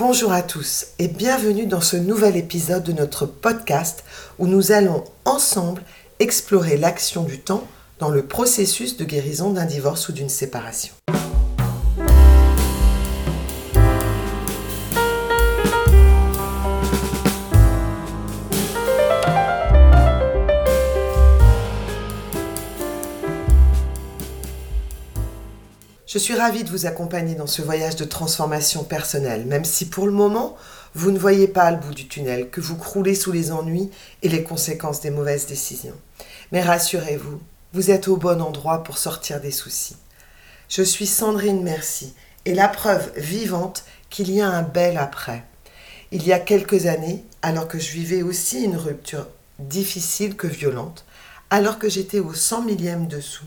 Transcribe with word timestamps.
Bonjour 0.00 0.32
à 0.32 0.40
tous 0.40 0.86
et 0.98 1.08
bienvenue 1.08 1.66
dans 1.66 1.82
ce 1.82 1.98
nouvel 1.98 2.38
épisode 2.38 2.84
de 2.84 2.92
notre 2.92 3.26
podcast 3.26 4.02
où 4.38 4.46
nous 4.46 4.72
allons 4.72 5.04
ensemble 5.26 5.82
explorer 6.20 6.78
l'action 6.78 7.22
du 7.22 7.38
temps 7.38 7.68
dans 7.98 8.08
le 8.08 8.24
processus 8.24 8.96
de 8.96 9.04
guérison 9.04 9.52
d'un 9.52 9.66
divorce 9.66 10.08
ou 10.08 10.12
d'une 10.12 10.30
séparation. 10.30 10.94
Je 26.12 26.18
suis 26.18 26.34
ravie 26.34 26.64
de 26.64 26.70
vous 26.70 26.86
accompagner 26.86 27.36
dans 27.36 27.46
ce 27.46 27.62
voyage 27.62 27.94
de 27.94 28.04
transformation 28.04 28.82
personnelle, 28.82 29.46
même 29.46 29.64
si 29.64 29.88
pour 29.88 30.06
le 30.06 30.12
moment, 30.12 30.56
vous 30.92 31.12
ne 31.12 31.18
voyez 31.20 31.46
pas 31.46 31.70
le 31.70 31.76
bout 31.76 31.94
du 31.94 32.08
tunnel, 32.08 32.50
que 32.50 32.60
vous 32.60 32.74
croulez 32.74 33.14
sous 33.14 33.30
les 33.30 33.52
ennuis 33.52 33.92
et 34.22 34.28
les 34.28 34.42
conséquences 34.42 35.00
des 35.00 35.10
mauvaises 35.10 35.46
décisions. 35.46 35.94
Mais 36.50 36.62
rassurez-vous, 36.62 37.40
vous 37.74 37.90
êtes 37.92 38.08
au 38.08 38.16
bon 38.16 38.42
endroit 38.42 38.82
pour 38.82 38.98
sortir 38.98 39.40
des 39.40 39.52
soucis. 39.52 39.94
Je 40.68 40.82
suis 40.82 41.06
Sandrine 41.06 41.62
Merci 41.62 42.12
et 42.44 42.54
la 42.54 42.66
preuve 42.66 43.12
vivante 43.16 43.84
qu'il 44.08 44.32
y 44.32 44.40
a 44.40 44.48
un 44.48 44.62
bel 44.62 44.98
après. 44.98 45.44
Il 46.10 46.26
y 46.26 46.32
a 46.32 46.40
quelques 46.40 46.86
années, 46.86 47.24
alors 47.40 47.68
que 47.68 47.78
je 47.78 47.92
vivais 47.92 48.22
aussi 48.22 48.64
une 48.64 48.76
rupture 48.76 49.28
difficile 49.60 50.34
que 50.34 50.48
violente, 50.48 51.04
alors 51.50 51.78
que 51.78 51.88
j'étais 51.88 52.18
au 52.18 52.34
cent 52.34 52.62
millième 52.62 53.06
dessous, 53.06 53.46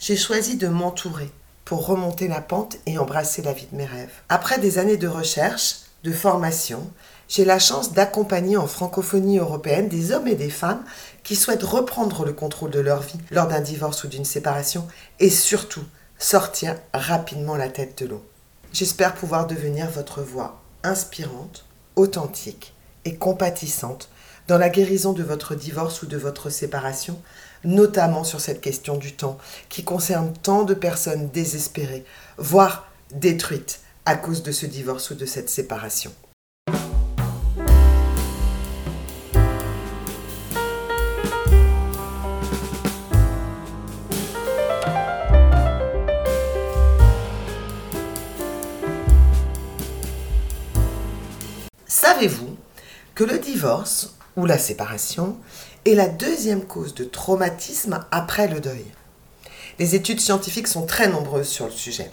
j'ai 0.00 0.16
choisi 0.16 0.56
de 0.56 0.66
m'entourer 0.66 1.30
pour 1.64 1.86
remonter 1.86 2.28
la 2.28 2.40
pente 2.40 2.76
et 2.86 2.98
embrasser 2.98 3.42
la 3.42 3.52
vie 3.52 3.68
de 3.70 3.76
mes 3.76 3.86
rêves. 3.86 4.12
Après 4.28 4.58
des 4.58 4.78
années 4.78 4.96
de 4.96 5.08
recherche, 5.08 5.76
de 6.04 6.12
formation, 6.12 6.90
j'ai 7.28 7.44
la 7.44 7.58
chance 7.58 7.92
d'accompagner 7.92 8.56
en 8.56 8.66
francophonie 8.66 9.38
européenne 9.38 9.88
des 9.88 10.12
hommes 10.12 10.28
et 10.28 10.34
des 10.34 10.50
femmes 10.50 10.84
qui 11.22 11.36
souhaitent 11.36 11.62
reprendre 11.62 12.24
le 12.24 12.32
contrôle 12.32 12.70
de 12.70 12.80
leur 12.80 13.00
vie 13.00 13.18
lors 13.30 13.48
d'un 13.48 13.60
divorce 13.60 14.04
ou 14.04 14.08
d'une 14.08 14.24
séparation 14.24 14.86
et 15.20 15.30
surtout 15.30 15.84
sortir 16.18 16.76
rapidement 16.92 17.56
la 17.56 17.68
tête 17.68 18.02
de 18.02 18.08
l'eau. 18.08 18.24
J'espère 18.72 19.14
pouvoir 19.14 19.46
devenir 19.46 19.88
votre 19.90 20.22
voix 20.22 20.60
inspirante, 20.82 21.64
authentique 21.96 22.74
et 23.04 23.16
compatissante 23.16 24.08
dans 24.48 24.58
la 24.58 24.68
guérison 24.68 25.12
de 25.12 25.22
votre 25.22 25.54
divorce 25.54 26.02
ou 26.02 26.06
de 26.06 26.16
votre 26.16 26.50
séparation, 26.50 27.20
notamment 27.64 28.24
sur 28.24 28.40
cette 28.40 28.60
question 28.60 28.96
du 28.96 29.12
temps 29.14 29.38
qui 29.68 29.84
concerne 29.84 30.32
tant 30.42 30.64
de 30.64 30.74
personnes 30.74 31.28
désespérées, 31.28 32.04
voire 32.38 32.88
détruites 33.14 33.80
à 34.04 34.16
cause 34.16 34.42
de 34.42 34.52
ce 34.52 34.66
divorce 34.66 35.10
ou 35.10 35.14
de 35.14 35.26
cette 35.26 35.50
séparation. 35.50 36.12
Savez-vous 51.86 52.56
que 53.14 53.24
le 53.24 53.38
divorce 53.38 54.16
ou 54.36 54.46
la 54.46 54.58
séparation 54.58 55.36
est 55.84 55.94
la 55.94 56.08
deuxième 56.08 56.64
cause 56.64 56.94
de 56.94 57.04
traumatisme 57.04 58.04
après 58.10 58.48
le 58.48 58.60
deuil. 58.60 58.84
Les 59.78 59.94
études 59.94 60.20
scientifiques 60.20 60.68
sont 60.68 60.86
très 60.86 61.08
nombreuses 61.08 61.48
sur 61.48 61.66
le 61.66 61.72
sujet. 61.72 62.10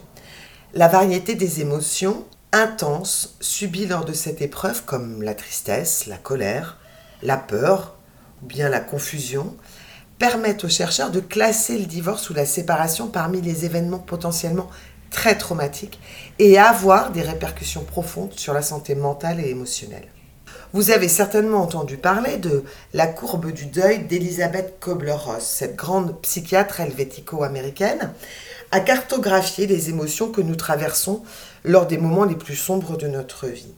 La 0.74 0.88
variété 0.88 1.36
des 1.36 1.62
émotions 1.62 2.26
intenses 2.52 3.36
subies 3.40 3.86
lors 3.86 4.06
de 4.06 4.14
cette 4.14 4.42
épreuve, 4.42 4.84
comme 4.86 5.22
la 5.22 5.36
tristesse, 5.36 6.06
la 6.08 6.18
colère, 6.18 6.78
la 7.22 7.38
peur 7.38 7.96
ou 8.42 8.48
bien 8.48 8.70
la 8.70 8.80
confusion, 8.80 9.56
permettent 10.18 10.64
aux 10.64 10.70
chercheurs 10.70 11.12
de 11.12 11.20
classer 11.20 11.78
le 11.78 11.86
divorce 11.86 12.30
ou 12.30 12.34
la 12.34 12.46
séparation 12.46 13.08
parmi 13.08 13.42
les 13.42 13.66
événements 13.66 14.00
potentiellement 14.00 14.70
très 15.12 15.38
traumatiques 15.38 16.00
et 16.40 16.58
avoir 16.58 17.12
des 17.12 17.22
répercussions 17.22 17.84
profondes 17.84 18.34
sur 18.34 18.54
la 18.54 18.62
santé 18.62 18.96
mentale 18.96 19.40
et 19.40 19.50
émotionnelle. 19.50 20.08
Vous 20.72 20.92
avez 20.92 21.08
certainement 21.08 21.64
entendu 21.64 21.98
parler 21.98 22.38
de 22.38 22.64
la 22.94 23.08
courbe 23.08 23.52
du 23.52 23.66
deuil 23.66 24.04
d'Elisabeth 24.04 24.80
Kobler-Ross. 24.80 25.44
Cette 25.44 25.76
grande 25.76 26.22
psychiatre 26.22 26.80
helvético-américaine 26.80 28.14
a 28.70 28.80
cartographié 28.80 29.66
les 29.66 29.90
émotions 29.90 30.32
que 30.32 30.42
nous 30.42 30.56
traversons 30.56 31.24
lors 31.64 31.88
des 31.88 31.98
moments 31.98 32.24
les 32.24 32.36
plus 32.36 32.56
sombres 32.56 32.98
de 32.98 33.08
notre 33.08 33.48
vie. 33.48 33.74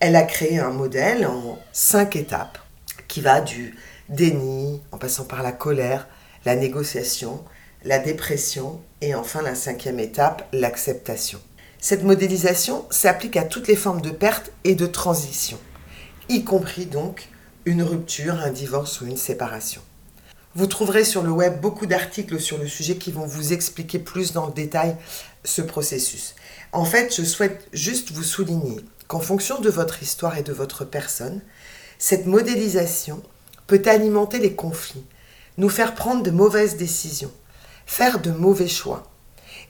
Elle 0.00 0.16
a 0.16 0.24
créé 0.24 0.58
un 0.58 0.72
modèle 0.72 1.28
en 1.28 1.60
cinq 1.72 2.16
étapes 2.16 2.58
qui 3.06 3.20
va 3.20 3.40
du 3.40 3.76
déni, 4.08 4.82
en 4.90 4.98
passant 4.98 5.26
par 5.26 5.44
la 5.44 5.52
colère, 5.52 6.08
la 6.44 6.56
négociation, 6.56 7.44
la 7.84 8.00
dépression 8.00 8.80
et 9.00 9.14
enfin 9.14 9.42
la 9.42 9.54
cinquième 9.54 10.00
étape, 10.00 10.48
l'acceptation. 10.52 11.38
Cette 11.78 12.02
modélisation 12.02 12.84
s'applique 12.90 13.36
à 13.36 13.44
toutes 13.44 13.68
les 13.68 13.76
formes 13.76 14.00
de 14.00 14.10
perte 14.10 14.50
et 14.64 14.74
de 14.74 14.86
transition 14.86 15.58
y 16.28 16.44
compris 16.44 16.86
donc 16.86 17.28
une 17.64 17.82
rupture, 17.82 18.34
un 18.34 18.50
divorce 18.50 19.00
ou 19.00 19.06
une 19.06 19.16
séparation. 19.16 19.82
Vous 20.54 20.66
trouverez 20.66 21.04
sur 21.04 21.22
le 21.22 21.30
web 21.30 21.60
beaucoup 21.60 21.86
d'articles 21.86 22.40
sur 22.40 22.58
le 22.58 22.66
sujet 22.66 22.96
qui 22.96 23.12
vont 23.12 23.26
vous 23.26 23.52
expliquer 23.52 23.98
plus 23.98 24.32
dans 24.32 24.46
le 24.46 24.52
détail 24.52 24.96
ce 25.44 25.62
processus. 25.62 26.34
En 26.72 26.84
fait, 26.84 27.14
je 27.14 27.22
souhaite 27.22 27.68
juste 27.72 28.10
vous 28.12 28.22
souligner 28.22 28.80
qu'en 29.06 29.20
fonction 29.20 29.60
de 29.60 29.70
votre 29.70 30.02
histoire 30.02 30.38
et 30.38 30.42
de 30.42 30.52
votre 30.52 30.84
personne, 30.84 31.42
cette 31.98 32.26
modélisation 32.26 33.22
peut 33.66 33.82
alimenter 33.86 34.38
les 34.38 34.54
conflits, 34.54 35.04
nous 35.58 35.68
faire 35.68 35.94
prendre 35.94 36.22
de 36.22 36.30
mauvaises 36.30 36.76
décisions, 36.76 37.32
faire 37.84 38.20
de 38.20 38.30
mauvais 38.30 38.68
choix. 38.68 39.10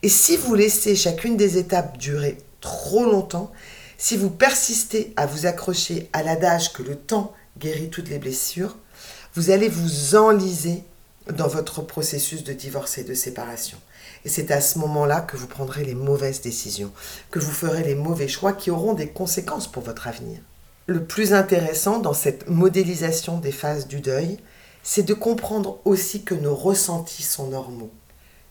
Et 0.02 0.08
si 0.08 0.36
vous 0.36 0.54
laissez 0.54 0.94
chacune 0.94 1.36
des 1.36 1.58
étapes 1.58 1.98
durer 1.98 2.38
trop 2.60 3.04
longtemps, 3.04 3.52
si 3.98 4.16
vous 4.16 4.30
persistez 4.30 5.12
à 5.16 5.26
vous 5.26 5.46
accrocher 5.46 6.10
à 6.12 6.22
l'adage 6.22 6.72
que 6.72 6.82
le 6.82 6.96
temps 6.96 7.32
guérit 7.58 7.90
toutes 7.90 8.08
les 8.08 8.18
blessures, 8.18 8.76
vous 9.34 9.50
allez 9.50 9.68
vous 9.68 10.16
enliser 10.16 10.82
dans 11.32 11.48
votre 11.48 11.82
processus 11.82 12.44
de 12.44 12.52
divorce 12.52 12.98
et 12.98 13.04
de 13.04 13.14
séparation. 13.14 13.78
Et 14.24 14.28
c'est 14.28 14.50
à 14.50 14.60
ce 14.60 14.78
moment-là 14.78 15.20
que 15.20 15.36
vous 15.36 15.46
prendrez 15.46 15.84
les 15.84 15.94
mauvaises 15.94 16.40
décisions, 16.40 16.92
que 17.30 17.38
vous 17.38 17.50
ferez 17.50 17.82
les 17.82 17.94
mauvais 17.94 18.28
choix 18.28 18.52
qui 18.52 18.70
auront 18.70 18.94
des 18.94 19.08
conséquences 19.08 19.70
pour 19.70 19.82
votre 19.82 20.08
avenir. 20.08 20.40
Le 20.86 21.04
plus 21.04 21.32
intéressant 21.32 21.98
dans 21.98 22.14
cette 22.14 22.48
modélisation 22.48 23.38
des 23.38 23.52
phases 23.52 23.88
du 23.88 24.00
deuil, 24.00 24.38
c'est 24.82 25.02
de 25.02 25.14
comprendre 25.14 25.80
aussi 25.84 26.22
que 26.22 26.34
nos 26.34 26.54
ressentis 26.54 27.24
sont 27.24 27.48
normaux. 27.48 27.90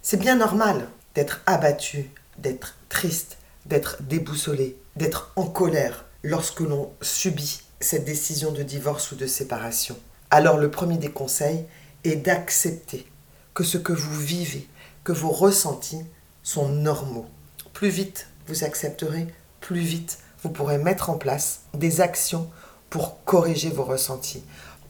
C'est 0.02 0.18
bien 0.18 0.36
normal 0.36 0.90
d'être 1.14 1.42
abattu, 1.46 2.12
d'être 2.38 2.76
triste, 2.90 3.38
d'être 3.66 4.04
déboussolé, 4.04 4.78
d'être 4.96 5.32
en 5.36 5.46
colère 5.46 6.06
lorsque 6.24 6.62
l'on 6.62 6.92
subit 7.02 7.62
cette 7.80 8.06
décision 8.06 8.52
de 8.52 8.64
divorce 8.64 9.12
ou 9.12 9.16
de 9.16 9.28
séparation. 9.28 9.98
Alors 10.32 10.58
le 10.58 10.72
premier 10.72 10.98
des 10.98 11.12
conseils 11.12 11.66
est 12.04 12.16
d'accepter 12.16 13.06
que 13.54 13.64
ce 13.64 13.78
que 13.78 13.94
vous 13.94 14.20
vivez, 14.20 14.68
que 15.04 15.12
vos 15.12 15.32
ressentis 15.32 16.04
sont 16.44 16.70
normaux. 16.70 17.28
Plus 17.74 17.90
vite 17.90 18.28
vous 18.48 18.64
accepterez, 18.64 19.28
plus 19.60 19.80
vite 19.80 20.20
vous 20.44 20.50
pourrez 20.50 20.78
mettre 20.78 21.10
en 21.10 21.18
place 21.18 21.62
des 21.74 22.02
actions 22.02 22.50
pour 22.90 23.24
corriger 23.24 23.70
vos 23.70 23.84
ressentis, 23.84 24.44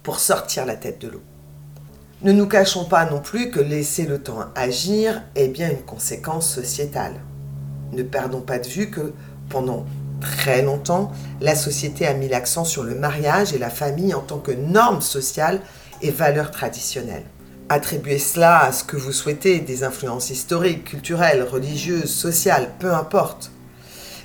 pour 0.04 0.20
sortir 0.20 0.66
la 0.66 0.76
tête 0.76 1.00
de 1.00 1.08
l'eau. 1.08 1.22
Ne 2.22 2.32
nous 2.32 2.48
cachons 2.48 2.86
pas 2.86 3.06
non 3.06 3.22
plus 3.22 3.52
que 3.52 3.60
laisser 3.60 4.06
le 4.06 4.22
temps 4.22 4.46
agir 4.56 5.22
est 5.36 5.48
bien 5.48 5.70
une 5.70 5.84
conséquence 5.84 6.50
sociétale. 6.50 7.16
Ne 7.92 8.04
perdons 8.04 8.42
pas 8.42 8.60
de 8.60 8.68
vue 8.68 8.90
que 8.90 9.14
pendant 9.50 9.86
très 10.22 10.62
longtemps, 10.62 11.12
la 11.42 11.56
société 11.56 12.08
a 12.08 12.14
mis 12.14 12.28
l'accent 12.28 12.66
sur 12.66 12.84
le 12.84 12.96
mariage 12.96 13.54
et 13.54 13.58
la 13.58 13.70
famille 13.70 14.14
en 14.14 14.22
tant 14.22 14.40
que 14.40 14.52
norme 14.52 15.02
sociale 15.02 15.62
et 16.02 16.12
valeur 16.12 16.52
traditionnelle. 16.52 17.26
Attribuez 17.70 18.20
cela 18.20 18.60
à 18.60 18.72
ce 18.72 18.84
que 18.84 18.96
vous 18.96 19.12
souhaitez, 19.12 19.60
des 19.60 19.84
influences 19.84 20.30
historiques, 20.30 20.86
culturelles, 20.86 21.44
religieuses, 21.44 22.14
sociales, 22.14 22.72
peu 22.80 22.94
importe. 22.94 23.52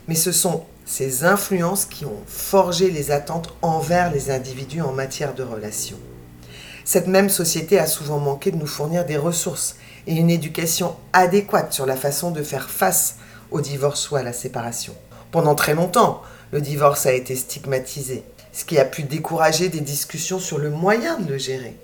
Mais 0.09 0.15
ce 0.15 0.33
sont 0.33 0.65
ces 0.85 1.25
influences 1.25 1.87
qui 1.87 2.05
ont 2.05 2.23
forgé 2.27 2.91
les 2.91 3.13
attentes 3.13 3.55
envers 3.63 4.13
les 4.13 4.31
individus 4.31 4.83
en 4.83 4.93
matière 4.93 5.35
de 5.35 5.43
relations. 5.43 5.99
Cette 6.85 7.07
même 7.07 7.31
société 7.31 7.79
a 7.79 7.87
souvent 7.87 8.19
manqué 8.19 8.51
de 8.51 8.57
nous 8.57 8.67
fournir 8.67 9.07
des 9.07 9.17
ressources 9.17 9.77
et 10.07 10.15
une 10.15 10.31
éducation 10.31 10.97
adéquate 11.13 11.73
sur 11.73 11.87
la 11.87 11.97
façon 11.97 12.33
de 12.33 12.43
faire 12.43 12.69
face 12.69 13.17
au 13.51 13.61
divorce 13.61 14.11
ou 14.11 14.17
à 14.17 14.23
la 14.23 14.33
séparation. 14.33 14.95
Pendant 15.33 15.55
très 15.55 15.75
longtemps, 15.75 16.23
le 16.51 16.61
divorce 16.61 17.07
a 17.07 17.13
été 17.13 17.37
stigmatisé, 17.37 18.25
ce 18.53 18.65
qui 18.65 18.79
a 18.79 18.85
pu 18.85 19.05
décourager 19.05 19.69
des 19.69 19.81
discussions 19.81 20.41
sur 20.41 20.59
le 20.59 20.71
moyen 20.71 21.19
de 21.19 21.33
le 21.33 21.39
gérer. 21.39 21.77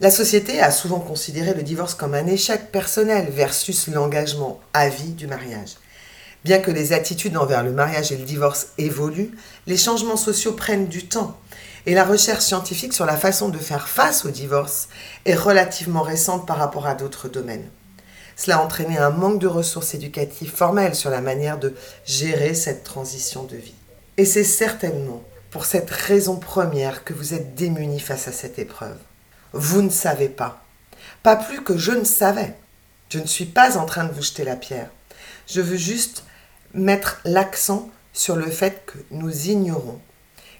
La 0.00 0.10
société 0.10 0.60
a 0.60 0.70
souvent 0.70 1.00
considéré 1.00 1.54
le 1.54 1.62
divorce 1.62 1.94
comme 1.94 2.14
un 2.14 2.26
échec 2.26 2.70
personnel 2.70 3.28
versus 3.30 3.88
l'engagement 3.88 4.60
à 4.72 4.88
vie 4.88 5.12
du 5.12 5.26
mariage. 5.26 5.76
Bien 6.44 6.58
que 6.58 6.70
les 6.70 6.92
attitudes 6.92 7.36
envers 7.36 7.64
le 7.64 7.72
mariage 7.72 8.12
et 8.12 8.16
le 8.16 8.24
divorce 8.24 8.68
évoluent, 8.78 9.30
les 9.66 9.76
changements 9.76 10.16
sociaux 10.16 10.52
prennent 10.52 10.88
du 10.88 11.06
temps. 11.06 11.36
Et 11.86 11.94
la 11.94 12.04
recherche 12.04 12.44
scientifique 12.44 12.92
sur 12.92 13.06
la 13.06 13.16
façon 13.16 13.48
de 13.48 13.58
faire 13.58 13.88
face 13.88 14.24
au 14.24 14.30
divorce 14.30 14.88
est 15.24 15.34
relativement 15.34 16.02
récente 16.02 16.46
par 16.46 16.58
rapport 16.58 16.86
à 16.86 16.94
d'autres 16.94 17.28
domaines. 17.28 17.68
Cela 18.36 18.58
a 18.58 18.62
entraîné 18.62 18.98
un 18.98 19.10
manque 19.10 19.40
de 19.40 19.46
ressources 19.46 19.94
éducatives 19.94 20.52
formelles 20.52 20.94
sur 20.94 21.10
la 21.10 21.20
manière 21.20 21.58
de 21.58 21.74
gérer 22.04 22.54
cette 22.54 22.84
transition 22.84 23.44
de 23.44 23.56
vie. 23.56 23.74
Et 24.16 24.24
c'est 24.24 24.44
certainement 24.44 25.22
pour 25.50 25.66
cette 25.66 25.90
raison 25.90 26.36
première 26.36 27.04
que 27.04 27.14
vous 27.14 27.34
êtes 27.34 27.54
démunis 27.54 28.00
face 28.00 28.28
à 28.28 28.32
cette 28.32 28.58
épreuve. 28.58 28.96
Vous 29.52 29.82
ne 29.82 29.90
savez 29.90 30.28
pas. 30.28 30.64
Pas 31.22 31.36
plus 31.36 31.62
que 31.62 31.76
je 31.78 31.92
ne 31.92 32.04
savais. 32.04 32.54
Je 33.08 33.20
ne 33.20 33.26
suis 33.26 33.44
pas 33.44 33.76
en 33.78 33.86
train 33.86 34.04
de 34.04 34.12
vous 34.12 34.22
jeter 34.22 34.44
la 34.44 34.56
pierre. 34.56 34.90
Je 35.46 35.60
veux 35.60 35.76
juste 35.76 36.24
mettre 36.72 37.20
l'accent 37.24 37.88
sur 38.12 38.34
le 38.36 38.50
fait 38.50 38.82
que 38.86 38.98
nous 39.10 39.48
ignorons 39.48 40.00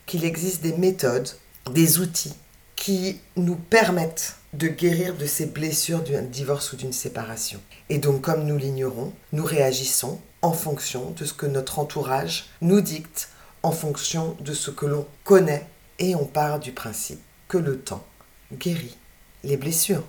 qu'il 0.06 0.24
existe 0.24 0.62
des 0.62 0.74
méthodes, 0.74 1.28
des 1.70 1.98
outils 1.98 2.34
qui 2.76 3.20
nous 3.36 3.56
permettent 3.56 4.36
de 4.54 4.68
guérir 4.68 5.16
de 5.16 5.26
ces 5.26 5.46
blessures 5.46 6.02
d'un 6.02 6.22
divorce 6.22 6.72
ou 6.72 6.76
d'une 6.76 6.92
séparation. 6.92 7.60
Et 7.88 7.98
donc, 7.98 8.22
comme 8.22 8.44
nous 8.44 8.56
l'ignorons, 8.56 9.12
nous 9.32 9.44
réagissons 9.44 10.20
en 10.42 10.52
fonction 10.52 11.10
de 11.10 11.24
ce 11.24 11.32
que 11.32 11.46
notre 11.46 11.78
entourage 11.78 12.50
nous 12.60 12.80
dicte, 12.80 13.30
en 13.62 13.72
fonction 13.72 14.36
de 14.40 14.52
ce 14.52 14.70
que 14.70 14.86
l'on 14.86 15.06
connaît, 15.24 15.66
et 15.98 16.14
on 16.14 16.24
part 16.24 16.60
du 16.60 16.72
principe 16.72 17.20
que 17.48 17.58
le 17.58 17.78
temps 17.78 18.04
guérit 18.52 18.96
les 19.42 19.56
blessures. 19.56 20.04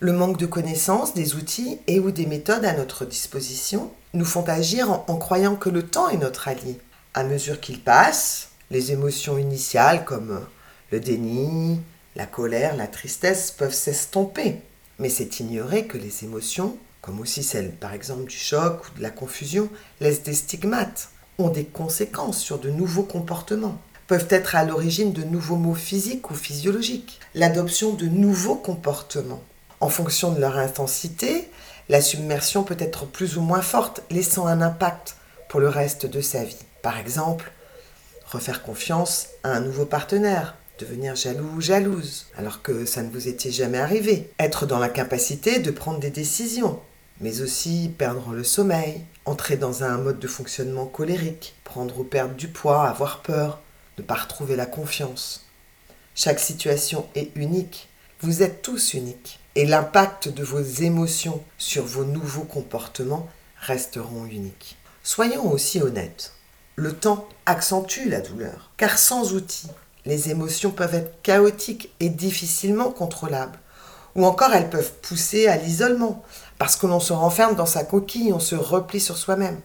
Le 0.00 0.12
manque 0.12 0.38
de 0.38 0.46
connaissances, 0.46 1.14
des 1.14 1.34
outils 1.34 1.78
et 1.86 2.00
ou 2.00 2.10
des 2.10 2.26
méthodes 2.26 2.64
à 2.64 2.74
notre 2.74 3.04
disposition 3.04 3.90
nous 4.12 4.24
font 4.24 4.44
agir 4.44 4.90
en, 4.90 5.16
croyant 5.16 5.56
que 5.56 5.70
le 5.70 5.84
temps 5.84 6.08
est 6.08 6.16
notre 6.16 6.48
allié. 6.48 6.78
À 7.14 7.24
mesure 7.24 7.60
qu'il 7.60 7.80
passe, 7.80 8.50
les 8.70 8.92
émotions 8.92 9.38
initiales 9.38 10.04
comme 10.04 10.44
le 10.90 11.00
déni, 11.00 11.80
la 12.16 12.26
colère, 12.26 12.76
la 12.76 12.86
tristesse 12.86 13.50
peuvent 13.50 13.74
s'estomper. 13.74 14.60
Mais 14.98 15.08
c'est 15.08 15.40
ignorer 15.40 15.86
que 15.86 15.98
les 15.98 16.24
émotions, 16.24 16.76
comme 17.02 17.20
aussi 17.20 17.42
celles 17.42 17.72
par 17.72 17.92
exemple 17.92 18.30
du 18.30 18.36
choc 18.36 18.82
ou 18.86 18.98
de 18.98 19.02
la 19.02 19.10
confusion, 19.10 19.68
laissent 20.00 20.22
des 20.22 20.34
stigmates, 20.34 21.08
ont 21.38 21.48
des 21.48 21.64
conséquences 21.64 22.38
sur 22.38 22.58
de 22.58 22.70
nouveaux 22.70 23.02
comportements, 23.02 23.78
peuvent 24.06 24.28
être 24.30 24.54
à 24.54 24.64
l'origine 24.64 25.12
de 25.12 25.24
nouveaux 25.24 25.56
maux 25.56 25.74
physiques 25.74 26.30
ou 26.30 26.34
physiologiques, 26.34 27.20
l'adoption 27.34 27.92
de 27.92 28.06
nouveaux 28.06 28.54
comportements. 28.54 29.42
En 29.80 29.88
fonction 29.88 30.32
de 30.32 30.40
leur 30.40 30.56
intensité, 30.56 31.50
la 31.88 32.00
submersion 32.00 32.62
peut 32.62 32.76
être 32.78 33.06
plus 33.06 33.36
ou 33.36 33.42
moins 33.42 33.62
forte, 33.62 34.02
laissant 34.10 34.46
un 34.46 34.62
impact 34.62 35.16
pour 35.48 35.60
le 35.60 35.68
reste 35.68 36.06
de 36.06 36.20
sa 36.20 36.44
vie. 36.44 36.56
Par 36.82 36.98
exemple, 36.98 37.52
refaire 38.26 38.62
confiance 38.62 39.26
à 39.42 39.50
un 39.50 39.60
nouveau 39.60 39.84
partenaire, 39.84 40.56
devenir 40.78 41.16
jaloux 41.16 41.48
ou 41.56 41.60
jalouse, 41.60 42.26
alors 42.36 42.62
que 42.62 42.84
ça 42.84 43.02
ne 43.02 43.10
vous 43.10 43.28
était 43.28 43.50
jamais 43.50 43.78
arrivé, 43.78 44.30
être 44.38 44.66
dans 44.66 44.78
l'incapacité 44.78 45.58
de 45.58 45.70
prendre 45.70 46.00
des 46.00 46.10
décisions, 46.10 46.80
mais 47.20 47.40
aussi 47.40 47.90
perdre 47.96 48.32
le 48.32 48.44
sommeil, 48.44 49.02
entrer 49.24 49.56
dans 49.56 49.84
un 49.84 49.98
mode 49.98 50.18
de 50.18 50.28
fonctionnement 50.28 50.86
colérique, 50.86 51.54
prendre 51.64 52.00
ou 52.00 52.04
perdre 52.04 52.34
du 52.34 52.48
poids, 52.48 52.88
avoir 52.88 53.22
peur, 53.22 53.60
ne 53.98 54.02
pas 54.02 54.14
retrouver 54.14 54.56
la 54.56 54.66
confiance. 54.66 55.46
Chaque 56.14 56.40
situation 56.40 57.06
est 57.14 57.30
unique, 57.34 57.88
vous 58.20 58.42
êtes 58.42 58.62
tous 58.62 58.94
uniques 58.94 59.40
et 59.54 59.66
l'impact 59.66 60.28
de 60.28 60.42
vos 60.42 60.60
émotions 60.60 61.42
sur 61.58 61.84
vos 61.84 62.04
nouveaux 62.04 62.44
comportements 62.44 63.28
resteront 63.60 64.24
uniques. 64.24 64.76
Soyons 65.02 65.50
aussi 65.50 65.80
honnêtes. 65.80 66.32
Le 66.76 66.92
temps 66.92 67.28
accentue 67.46 68.08
la 68.08 68.20
douleur, 68.20 68.72
car 68.76 68.98
sans 68.98 69.34
outils, 69.34 69.70
les 70.06 70.30
émotions 70.30 70.70
peuvent 70.70 70.94
être 70.94 71.22
chaotiques 71.22 71.92
et 72.00 72.08
difficilement 72.08 72.90
contrôlables. 72.90 73.58
Ou 74.16 74.24
encore 74.24 74.52
elles 74.52 74.70
peuvent 74.70 74.92
pousser 75.02 75.48
à 75.48 75.56
l'isolement, 75.56 76.22
parce 76.58 76.76
que 76.76 76.86
l'on 76.86 77.00
se 77.00 77.12
renferme 77.12 77.56
dans 77.56 77.66
sa 77.66 77.84
coquille, 77.84 78.32
on 78.32 78.40
se 78.40 78.54
replie 78.54 79.00
sur 79.00 79.16
soi-même. 79.16 79.58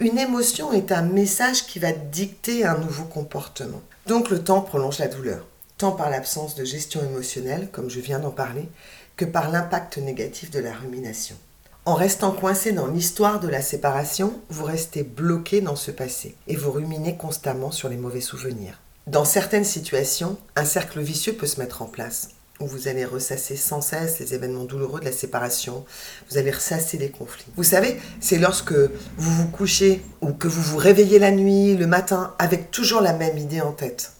Une 0.00 0.18
émotion 0.18 0.72
est 0.72 0.92
un 0.92 1.02
message 1.02 1.66
qui 1.66 1.78
va 1.78 1.92
dicter 1.92 2.64
un 2.64 2.78
nouveau 2.78 3.04
comportement. 3.04 3.80
Donc 4.06 4.30
le 4.30 4.42
temps 4.42 4.60
prolonge 4.60 4.98
la 4.98 5.08
douleur, 5.08 5.44
tant 5.76 5.92
par 5.92 6.10
l'absence 6.10 6.54
de 6.54 6.64
gestion 6.64 7.00
émotionnelle, 7.02 7.68
comme 7.72 7.90
je 7.90 8.00
viens 8.00 8.18
d'en 8.18 8.30
parler, 8.30 8.68
que 9.16 9.24
par 9.24 9.50
l'impact 9.50 9.98
négatif 9.98 10.50
de 10.50 10.60
la 10.60 10.72
rumination. 10.72 11.36
En 11.84 11.94
restant 11.94 12.32
coincé 12.32 12.72
dans 12.72 12.86
l'histoire 12.86 13.40
de 13.40 13.48
la 13.48 13.62
séparation, 13.62 14.40
vous 14.50 14.64
restez 14.64 15.02
bloqué 15.02 15.60
dans 15.60 15.76
ce 15.76 15.90
passé 15.90 16.36
et 16.46 16.54
vous 16.54 16.70
ruminez 16.70 17.16
constamment 17.16 17.70
sur 17.70 17.88
les 17.88 17.96
mauvais 17.96 18.20
souvenirs. 18.20 18.78
Dans 19.08 19.24
certaines 19.24 19.64
situations, 19.64 20.36
un 20.54 20.66
cercle 20.66 21.00
vicieux 21.00 21.32
peut 21.32 21.46
se 21.46 21.58
mettre 21.58 21.80
en 21.80 21.86
place, 21.86 22.28
où 22.60 22.66
vous 22.66 22.88
allez 22.88 23.06
ressasser 23.06 23.56
sans 23.56 23.80
cesse 23.80 24.18
les 24.18 24.34
événements 24.34 24.64
douloureux 24.64 25.00
de 25.00 25.06
la 25.06 25.12
séparation, 25.12 25.86
vous 26.30 26.36
allez 26.36 26.50
ressasser 26.50 26.98
les 26.98 27.08
conflits. 27.08 27.46
Vous 27.56 27.64
savez, 27.64 27.98
c'est 28.20 28.36
lorsque 28.36 28.74
vous 28.74 28.90
vous 29.16 29.48
couchez 29.48 30.02
ou 30.20 30.34
que 30.34 30.46
vous 30.46 30.60
vous 30.60 30.76
réveillez 30.76 31.18
la 31.18 31.30
nuit, 31.30 31.74
le 31.74 31.86
matin, 31.86 32.34
avec 32.38 32.70
toujours 32.70 33.00
la 33.00 33.14
même 33.14 33.38
idée 33.38 33.62
en 33.62 33.72
tête 33.72 34.12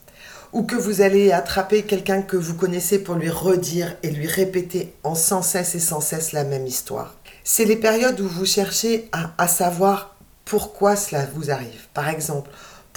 ou 0.55 0.63
que 0.63 0.77
vous 0.77 1.03
allez 1.03 1.33
attraper 1.33 1.83
quelqu'un 1.83 2.23
que 2.23 2.39
vous 2.39 2.55
connaissez 2.55 2.99
pour 2.99 3.17
lui 3.17 3.29
redire 3.29 3.95
et 4.03 4.11
lui 4.11 4.27
répéter 4.27 4.95
en 5.03 5.15
sans 5.15 5.43
cesse 5.43 5.75
et 5.75 5.81
sans 5.81 6.01
cesse 6.01 6.33
la 6.33 6.45
même 6.45 6.67
histoire. 6.67 7.15
C'est 7.45 7.67
les 7.67 7.77
périodes 7.77 8.19
où 8.21 8.27
vous 8.27 8.47
cherchez 8.47 9.11
à, 9.13 9.49
savoir 9.49 10.17
pourquoi 10.47 10.97
cela 10.97 11.27
vous 11.35 11.51
arrive. 11.51 11.89
Par 11.93 12.09
exemple, 12.09 12.49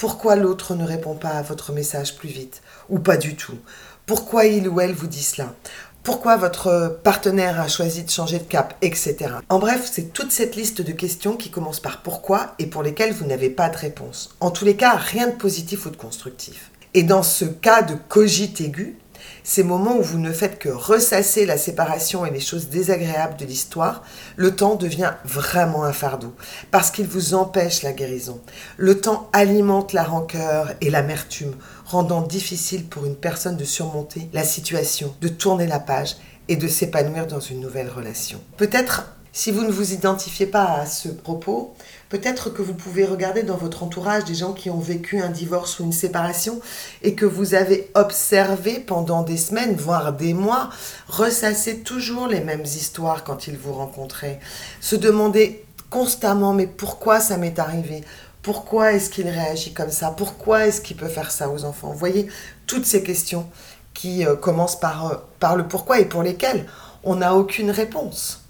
pourquoi 0.02 0.34
l'autre 0.34 0.74
ne 0.74 0.84
répond 0.84 1.14
pas 1.14 1.28
à 1.28 1.42
votre 1.42 1.70
message 1.70 2.16
plus 2.16 2.28
vite? 2.28 2.60
Ou 2.88 2.98
pas 2.98 3.16
du 3.16 3.36
tout? 3.36 3.56
Pourquoi 4.04 4.46
il 4.46 4.68
ou 4.68 4.80
elle 4.80 4.94
vous 4.94 5.06
dit 5.06 5.22
cela? 5.22 5.54
Pourquoi 6.02 6.36
votre 6.36 6.98
partenaire 7.04 7.60
a 7.60 7.68
choisi 7.68 8.02
de 8.02 8.10
changer 8.10 8.40
de 8.40 8.42
cap, 8.42 8.74
etc. 8.82 9.26
En 9.48 9.60
bref, 9.60 9.88
c'est 9.88 10.12
toute 10.12 10.32
cette 10.32 10.56
liste 10.56 10.82
de 10.82 10.90
questions 10.90 11.36
qui 11.36 11.52
commence 11.52 11.78
par 11.78 12.02
pourquoi 12.02 12.56
et 12.58 12.66
pour 12.66 12.82
lesquelles 12.82 13.12
vous 13.12 13.26
n'avez 13.26 13.48
pas 13.48 13.68
de 13.68 13.76
réponse. 13.76 14.34
En 14.40 14.50
tous 14.50 14.64
les 14.64 14.74
cas, 14.74 14.96
rien 14.96 15.28
de 15.28 15.36
positif 15.36 15.86
ou 15.86 15.90
de 15.90 15.96
constructif. 15.96 16.72
Et 16.94 17.04
dans 17.04 17.22
ce 17.22 17.44
cas 17.44 17.82
de 17.82 17.94
cogite 17.94 18.60
aigu, 18.60 18.98
ces 19.44 19.62
moments 19.62 19.96
où 19.96 20.02
vous 20.02 20.18
ne 20.18 20.32
faites 20.32 20.58
que 20.58 20.68
ressasser 20.68 21.46
la 21.46 21.58
séparation 21.58 22.24
et 22.24 22.30
les 22.30 22.40
choses 22.40 22.68
désagréables 22.68 23.36
de 23.36 23.44
l'histoire, 23.44 24.02
le 24.36 24.54
temps 24.54 24.76
devient 24.76 25.12
vraiment 25.24 25.84
un 25.84 25.92
fardeau, 25.92 26.32
parce 26.70 26.90
qu'il 26.90 27.06
vous 27.06 27.34
empêche 27.34 27.82
la 27.82 27.92
guérison. 27.92 28.40
Le 28.76 29.00
temps 29.00 29.28
alimente 29.32 29.92
la 29.92 30.04
rancœur 30.04 30.72
et 30.80 30.90
l'amertume, 30.90 31.54
rendant 31.84 32.22
difficile 32.22 32.86
pour 32.86 33.04
une 33.04 33.16
personne 33.16 33.56
de 33.56 33.64
surmonter 33.64 34.28
la 34.32 34.44
situation, 34.44 35.14
de 35.20 35.28
tourner 35.28 35.66
la 35.66 35.80
page 35.80 36.16
et 36.48 36.56
de 36.56 36.68
s'épanouir 36.68 37.26
dans 37.26 37.40
une 37.40 37.60
nouvelle 37.60 37.88
relation. 37.88 38.40
Peut-être 38.56 39.08
si 39.32 39.50
vous 39.50 39.62
ne 39.62 39.72
vous 39.72 39.94
identifiez 39.94 40.46
pas 40.46 40.64
à 40.64 40.86
ce 40.86 41.08
propos, 41.08 41.74
peut-être 42.10 42.50
que 42.50 42.60
vous 42.60 42.74
pouvez 42.74 43.06
regarder 43.06 43.42
dans 43.42 43.56
votre 43.56 43.82
entourage 43.82 44.24
des 44.24 44.34
gens 44.34 44.52
qui 44.52 44.68
ont 44.68 44.78
vécu 44.78 45.22
un 45.22 45.30
divorce 45.30 45.80
ou 45.80 45.84
une 45.84 45.92
séparation 45.92 46.60
et 47.02 47.14
que 47.14 47.24
vous 47.24 47.54
avez 47.54 47.90
observé 47.94 48.78
pendant 48.78 49.22
des 49.22 49.38
semaines, 49.38 49.74
voire 49.74 50.12
des 50.12 50.34
mois, 50.34 50.68
ressasser 51.08 51.78
toujours 51.78 52.26
les 52.26 52.40
mêmes 52.40 52.64
histoires 52.64 53.24
quand 53.24 53.46
ils 53.46 53.56
vous 53.56 53.72
rencontraient. 53.72 54.38
Se 54.82 54.96
demander 54.96 55.64
constamment 55.88 56.52
mais 56.52 56.66
pourquoi 56.66 57.18
ça 57.18 57.38
m'est 57.38 57.58
arrivé? 57.58 58.04
Pourquoi 58.42 58.92
est-ce 58.92 59.08
qu'il 59.08 59.28
réagit 59.28 59.72
comme 59.72 59.90
ça? 59.90 60.10
Pourquoi 60.10 60.66
est-ce 60.66 60.82
qu'il 60.82 60.96
peut 60.98 61.08
faire 61.08 61.30
ça 61.30 61.48
aux 61.48 61.64
enfants? 61.64 61.92
Vous 61.92 61.98
voyez, 61.98 62.26
toutes 62.66 62.84
ces 62.84 63.02
questions 63.02 63.48
qui 63.94 64.26
euh, 64.26 64.36
commencent 64.36 64.78
par, 64.78 65.06
euh, 65.06 65.14
par 65.40 65.56
le 65.56 65.66
pourquoi 65.68 66.00
et 66.00 66.04
pour 66.04 66.22
lesquelles 66.22 66.66
on 67.04 67.16
n'a 67.16 67.34
aucune 67.34 67.70
réponse. 67.70 68.41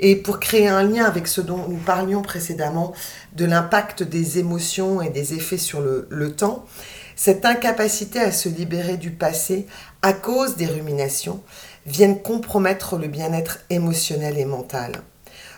Et 0.00 0.16
pour 0.16 0.38
créer 0.40 0.68
un 0.68 0.82
lien 0.84 1.04
avec 1.04 1.26
ce 1.26 1.40
dont 1.40 1.68
nous 1.68 1.78
parlions 1.78 2.22
précédemment, 2.22 2.92
de 3.34 3.44
l'impact 3.44 4.02
des 4.02 4.38
émotions 4.38 5.02
et 5.02 5.10
des 5.10 5.34
effets 5.34 5.58
sur 5.58 5.80
le, 5.80 6.32
temps, 6.32 6.64
cette 7.16 7.44
incapacité 7.44 8.20
à 8.20 8.32
se 8.32 8.48
libérer 8.48 8.96
du 8.96 9.10
passé 9.10 9.66
à 10.02 10.12
cause 10.12 10.56
des 10.56 10.66
ruminations 10.66 11.42
viennent 11.86 12.20
compromettre 12.20 12.96
le 12.96 13.08
bien-être 13.08 13.60
émotionnel 13.70 14.38
et 14.38 14.44
mental. 14.44 14.92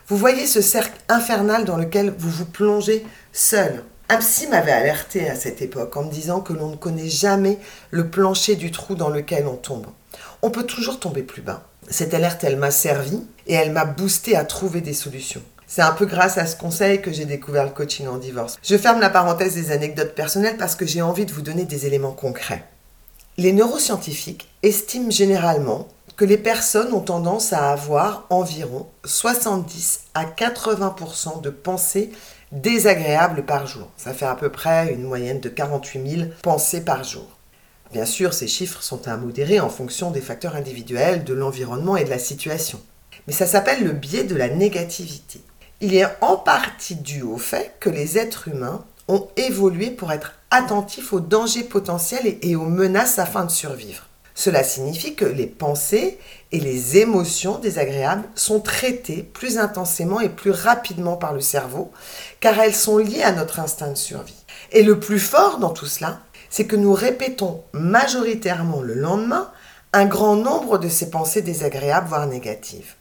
Vous 0.08 0.16
voyez 0.16 0.46
ce 0.46 0.60
cercle 0.60 0.98
infernal 1.08 1.64
dans 1.64 1.76
lequel 1.76 2.14
vous 2.16 2.30
vous 2.30 2.46
plongez 2.46 3.04
seul. 3.32 3.84
Un 4.08 4.18
m'avait 4.50 4.72
alerté 4.72 5.30
à 5.30 5.36
cette 5.36 5.62
époque 5.62 5.96
en 5.96 6.02
me 6.02 6.10
disant 6.10 6.40
que 6.40 6.52
l'on 6.52 6.70
ne 6.70 6.76
connaît 6.76 7.08
jamais 7.08 7.58
le 7.92 8.08
plancher 8.08 8.56
du 8.56 8.72
trou 8.72 8.96
dans 8.96 9.08
lequel 9.08 9.46
on 9.46 9.54
tombe. 9.54 9.86
On 10.42 10.50
peut 10.50 10.64
toujours 10.64 10.98
tomber 10.98 11.22
plus 11.22 11.42
bas. 11.42 11.62
Cette 11.88 12.14
alerte, 12.14 12.44
elle 12.44 12.56
m'a 12.56 12.70
servi 12.70 13.22
et 13.46 13.54
elle 13.54 13.72
m'a 13.72 13.84
boosté 13.84 14.36
à 14.36 14.44
trouver 14.44 14.80
des 14.80 14.94
solutions. 14.94 15.42
C'est 15.66 15.82
un 15.82 15.92
peu 15.92 16.06
grâce 16.06 16.38
à 16.38 16.46
ce 16.46 16.56
conseil 16.56 17.00
que 17.00 17.12
j'ai 17.12 17.26
découvert 17.26 17.64
le 17.64 17.70
coaching 17.70 18.08
en 18.08 18.16
divorce. 18.16 18.58
Je 18.62 18.76
ferme 18.76 19.00
la 19.00 19.10
parenthèse 19.10 19.54
des 19.54 19.70
anecdotes 19.70 20.14
personnelles 20.14 20.56
parce 20.56 20.74
que 20.74 20.86
j'ai 20.86 21.02
envie 21.02 21.26
de 21.26 21.32
vous 21.32 21.42
donner 21.42 21.64
des 21.64 21.86
éléments 21.86 22.12
concrets. 22.12 22.64
Les 23.36 23.52
neuroscientifiques 23.52 24.48
estiment 24.62 25.10
généralement 25.10 25.86
que 26.16 26.24
les 26.24 26.38
personnes 26.38 26.92
ont 26.92 27.00
tendance 27.00 27.52
à 27.52 27.70
avoir 27.70 28.26
environ 28.30 28.86
70 29.04 30.00
à 30.14 30.24
80% 30.24 31.40
de 31.40 31.50
pensées 31.50 32.10
désagréables 32.52 33.44
par 33.44 33.66
jour. 33.66 33.88
Ça 33.96 34.12
fait 34.12 34.26
à 34.26 34.34
peu 34.34 34.50
près 34.50 34.92
une 34.92 35.04
moyenne 35.04 35.40
de 35.40 35.48
48 35.48 36.10
000 36.10 36.28
pensées 36.42 36.84
par 36.84 37.04
jour. 37.04 37.26
Bien 37.92 38.06
sûr, 38.06 38.34
ces 38.34 38.46
chiffres 38.46 38.82
sont 38.82 39.08
à 39.08 39.16
modérer 39.16 39.58
en 39.58 39.68
fonction 39.68 40.12
des 40.12 40.20
facteurs 40.20 40.54
individuels, 40.54 41.24
de 41.24 41.34
l'environnement 41.34 41.96
et 41.96 42.04
de 42.04 42.10
la 42.10 42.20
situation. 42.20 42.80
Mais 43.26 43.32
ça 43.32 43.46
s'appelle 43.46 43.82
le 43.82 43.92
biais 43.92 44.22
de 44.22 44.36
la 44.36 44.48
négativité. 44.48 45.40
Il 45.80 45.94
est 45.94 46.06
en 46.20 46.36
partie 46.36 46.94
dû 46.94 47.22
au 47.22 47.36
fait 47.36 47.74
que 47.80 47.90
les 47.90 48.16
êtres 48.16 48.46
humains 48.48 48.84
ont 49.08 49.26
évolué 49.36 49.90
pour 49.90 50.12
être 50.12 50.34
attentifs 50.52 51.12
aux 51.12 51.20
dangers 51.20 51.64
potentiels 51.64 52.36
et 52.42 52.54
aux 52.54 52.66
menaces 52.66 53.18
afin 53.18 53.44
de 53.44 53.50
survivre. 53.50 54.06
Cela 54.34 54.62
signifie 54.62 55.16
que 55.16 55.24
les 55.24 55.48
pensées 55.48 56.18
et 56.52 56.60
les 56.60 56.96
émotions 56.96 57.58
désagréables 57.58 58.28
sont 58.36 58.60
traitées 58.60 59.22
plus 59.22 59.58
intensément 59.58 60.20
et 60.20 60.28
plus 60.28 60.52
rapidement 60.52 61.16
par 61.16 61.34
le 61.34 61.40
cerveau, 61.40 61.90
car 62.38 62.58
elles 62.60 62.74
sont 62.74 62.98
liées 62.98 63.22
à 63.22 63.32
notre 63.32 63.58
instinct 63.58 63.90
de 63.90 63.96
survie. 63.96 64.44
Et 64.72 64.82
le 64.82 65.00
plus 65.00 65.18
fort 65.18 65.58
dans 65.58 65.70
tout 65.70 65.86
cela, 65.86 66.20
c'est 66.50 66.66
que 66.66 66.76
nous 66.76 66.92
répétons 66.92 67.62
majoritairement 67.72 68.82
le 68.82 68.94
lendemain 68.94 69.50
un 69.92 70.04
grand 70.04 70.36
nombre 70.36 70.78
de 70.78 70.88
ces 70.88 71.10
pensées 71.10 71.42
désagréables, 71.42 72.08
voire 72.08 72.26
négatives. 72.26 72.94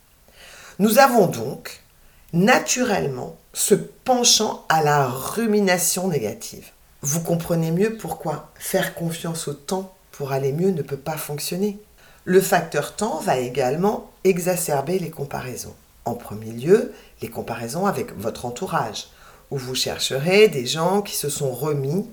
Nous 0.79 0.98
avons 0.98 1.27
donc 1.27 1.84
naturellement 2.32 3.36
ce 3.53 3.75
penchant 3.75 4.65
à 4.70 4.84
la 4.84 5.08
rumination 5.08 6.08
négative. 6.08 6.70
Vous 7.01 7.22
comprenez 7.22 7.72
mieux 7.72 7.98
pourquoi 7.98 8.51
faire 8.56 8.94
confiance 8.96 9.48
au 9.48 9.53
temps 9.53 9.94
pour 10.12 10.32
aller 10.32 10.51
mieux 10.51 10.72
ne 10.72 10.82
peut 10.82 10.98
pas 10.98 11.18
fonctionner. 11.18 11.79
Le 12.25 12.41
facteur 12.41 12.96
temps 12.96 13.20
va 13.20 13.38
également 13.38 14.12
exacerber 14.24 15.00
les 15.00 15.10
comparaisons. 15.10 15.74
En 16.06 16.13
premier 16.13 16.51
lieu, 16.51 16.94
les 17.22 17.29
comparaisons 17.29 17.86
avec 17.86 18.18
votre 18.18 18.46
entourage, 18.46 19.08
où 19.51 19.58
vous 19.58 19.75
chercherez 19.75 20.48
des 20.48 20.65
gens 20.65 21.01
qui 21.01 21.15
se 21.15 21.29
sont 21.29 21.51
remis, 21.51 22.08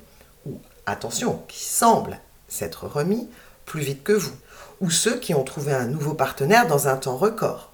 attention, 0.87 1.43
qui 1.49 1.64
semblent 1.64 2.19
s'être 2.49 2.87
remis 2.87 3.28
plus 3.64 3.83
vite 3.83 4.02
que 4.02 4.12
vous, 4.12 4.35
ou 4.81 4.90
ceux 4.90 5.19
qui 5.19 5.35
ont 5.35 5.45
trouvé 5.45 5.73
un 5.73 5.87
nouveau 5.87 6.14
partenaire 6.14 6.66
dans 6.66 6.88
un 6.88 6.97
temps 6.97 7.16
record. 7.16 7.73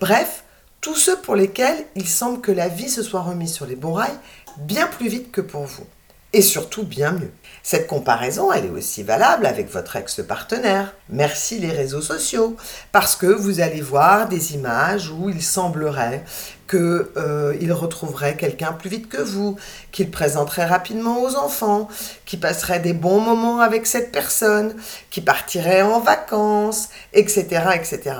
Bref, 0.00 0.44
tous 0.80 0.96
ceux 0.96 1.16
pour 1.16 1.36
lesquels 1.36 1.86
il 1.94 2.08
semble 2.08 2.40
que 2.40 2.52
la 2.52 2.68
vie 2.68 2.90
se 2.90 3.02
soit 3.02 3.22
remise 3.22 3.54
sur 3.54 3.66
les 3.66 3.76
bons 3.76 3.94
rails 3.94 4.18
bien 4.58 4.86
plus 4.86 5.08
vite 5.08 5.30
que 5.30 5.40
pour 5.40 5.62
vous 5.62 5.86
et 6.32 6.42
surtout 6.42 6.84
bien 6.84 7.12
mieux. 7.12 7.30
Cette 7.62 7.86
comparaison, 7.86 8.52
elle 8.52 8.66
est 8.66 8.70
aussi 8.70 9.04
valable 9.04 9.46
avec 9.46 9.70
votre 9.70 9.94
ex-partenaire. 9.94 10.94
Merci 11.08 11.60
les 11.60 11.70
réseaux 11.70 12.00
sociaux, 12.00 12.56
parce 12.90 13.14
que 13.14 13.26
vous 13.26 13.60
allez 13.60 13.80
voir 13.80 14.28
des 14.28 14.54
images 14.54 15.10
où 15.10 15.30
il 15.30 15.42
semblerait 15.42 16.24
qu'il 16.68 17.06
euh, 17.16 17.74
retrouverait 17.74 18.36
quelqu'un 18.36 18.72
plus 18.72 18.88
vite 18.90 19.08
que 19.08 19.20
vous, 19.20 19.56
qu'il 19.92 20.10
présenterait 20.10 20.64
rapidement 20.64 21.22
aux 21.22 21.36
enfants, 21.36 21.86
qu'il 22.24 22.40
passerait 22.40 22.80
des 22.80 22.94
bons 22.94 23.20
moments 23.20 23.60
avec 23.60 23.86
cette 23.86 24.10
personne, 24.10 24.74
qu'il 25.10 25.24
partirait 25.24 25.82
en 25.82 26.00
vacances, 26.00 26.88
etc., 27.12 27.44
etc. 27.74 28.16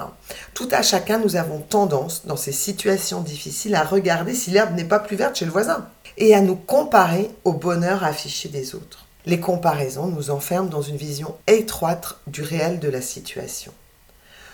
Tout 0.54 0.68
à 0.70 0.82
chacun, 0.82 1.18
nous 1.18 1.34
avons 1.34 1.60
tendance, 1.60 2.26
dans 2.26 2.36
ces 2.36 2.52
situations 2.52 3.22
difficiles, 3.22 3.74
à 3.74 3.82
regarder 3.82 4.34
si 4.34 4.50
l'herbe 4.50 4.76
n'est 4.76 4.84
pas 4.84 5.00
plus 5.00 5.16
verte 5.16 5.36
chez 5.36 5.46
le 5.46 5.50
voisin 5.50 5.88
et 6.16 6.34
à 6.34 6.40
nous 6.40 6.56
comparer 6.56 7.30
au 7.44 7.52
bonheur 7.52 8.04
affiché 8.04 8.48
des 8.48 8.74
autres. 8.74 9.06
Les 9.24 9.40
comparaisons 9.40 10.08
nous 10.08 10.30
enferment 10.30 10.68
dans 10.68 10.82
une 10.82 10.96
vision 10.96 11.36
étroite 11.46 12.16
du 12.26 12.42
réel 12.42 12.80
de 12.80 12.88
la 12.88 13.00
situation. 13.00 13.72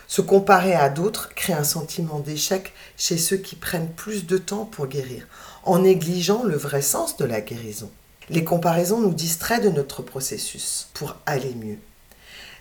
Se 0.06 0.20
comparer 0.20 0.74
à 0.74 0.88
d'autres 0.88 1.34
crée 1.34 1.52
un 1.52 1.64
sentiment 1.64 2.18
d'échec 2.18 2.72
chez 2.96 3.18
ceux 3.18 3.36
qui 3.36 3.56
prennent 3.56 3.90
plus 3.90 4.26
de 4.26 4.38
temps 4.38 4.64
pour 4.64 4.86
guérir, 4.86 5.26
en 5.64 5.80
négligeant 5.80 6.44
le 6.44 6.56
vrai 6.56 6.82
sens 6.82 7.16
de 7.16 7.26
la 7.26 7.40
guérison. 7.40 7.90
Les 8.30 8.44
comparaisons 8.44 9.00
nous 9.00 9.14
distraient 9.14 9.60
de 9.60 9.68
notre 9.68 10.02
processus 10.02 10.88
pour 10.94 11.16
aller 11.26 11.54
mieux. 11.54 11.78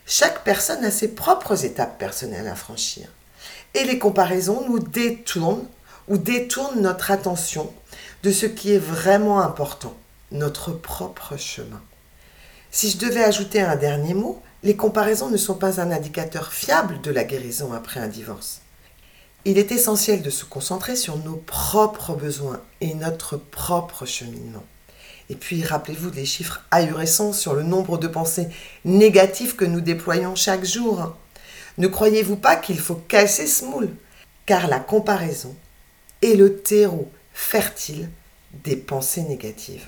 Chaque 0.06 0.44
personne 0.46 0.86
a 0.86 0.92
ses 0.92 1.10
propres 1.10 1.66
étapes 1.66 1.98
personnelles 1.98 2.48
à 2.48 2.56
franchir. 2.56 3.08
Et 3.74 3.84
les 3.84 4.00
comparaisons 4.00 4.66
nous 4.68 4.80
détournent 4.80 5.68
ou 6.08 6.18
détournent 6.18 6.82
notre 6.82 7.12
attention 7.12 7.72
de 8.24 8.32
ce 8.32 8.46
qui 8.46 8.74
est 8.74 8.80
vraiment 8.80 9.42
important, 9.42 9.96
notre 10.32 10.72
propre 10.72 11.38
chemin. 11.38 11.82
Si 12.72 12.90
je 12.90 12.98
devais 12.98 13.24
ajouter 13.24 13.62
un 13.62 13.76
dernier 13.76 14.14
mot, 14.14 14.42
les 14.64 14.76
comparaisons 14.76 15.30
ne 15.30 15.38
sont 15.38 15.56
pas 15.56 15.80
un 15.80 15.92
indicateur 15.92 16.52
fiable 16.52 17.00
de 17.02 17.12
la 17.12 17.24
guérison 17.24 17.74
après 17.74 18.00
un 18.00 18.08
divorce. 18.08 18.62
Il 19.46 19.58
est 19.58 19.72
essentiel 19.72 20.22
de 20.22 20.30
se 20.30 20.46
concentrer 20.46 20.96
sur 20.96 21.18
nos 21.18 21.38
propres 21.38 22.16
besoins 22.16 22.62
et 22.82 22.94
notre 22.96 23.38
propre 23.38 24.06
cheminement. 24.06 24.64
Et 25.30 25.36
puis 25.36 25.64
rappelez-vous 25.64 26.10
des 26.10 26.26
chiffres 26.26 26.62
ahurissants 26.72 27.34
sur 27.34 27.54
le 27.54 27.64
nombre 27.64 27.98
de 27.98 28.08
pensées 28.08 28.48
négatives 28.84 29.56
que 29.56 29.66
nous 29.66 29.82
déployons 29.82 30.36
chaque 30.36 30.66
jour. 30.66 31.16
Ne 31.78 31.88
croyez-vous 31.88 32.38
pas 32.38 32.56
qu'il 32.56 32.80
faut 32.80 32.96
casser 32.96 33.46
ce 33.46 33.66
moule? 33.66 33.90
Car 34.46 34.68
la 34.68 34.80
comparaison 34.80 35.56
est 36.22 36.36
le 36.36 36.58
terreau 36.58 37.12
fertile 37.38 38.10
des 38.66 38.76
pensées 38.76 39.22
négatives. 39.22 39.88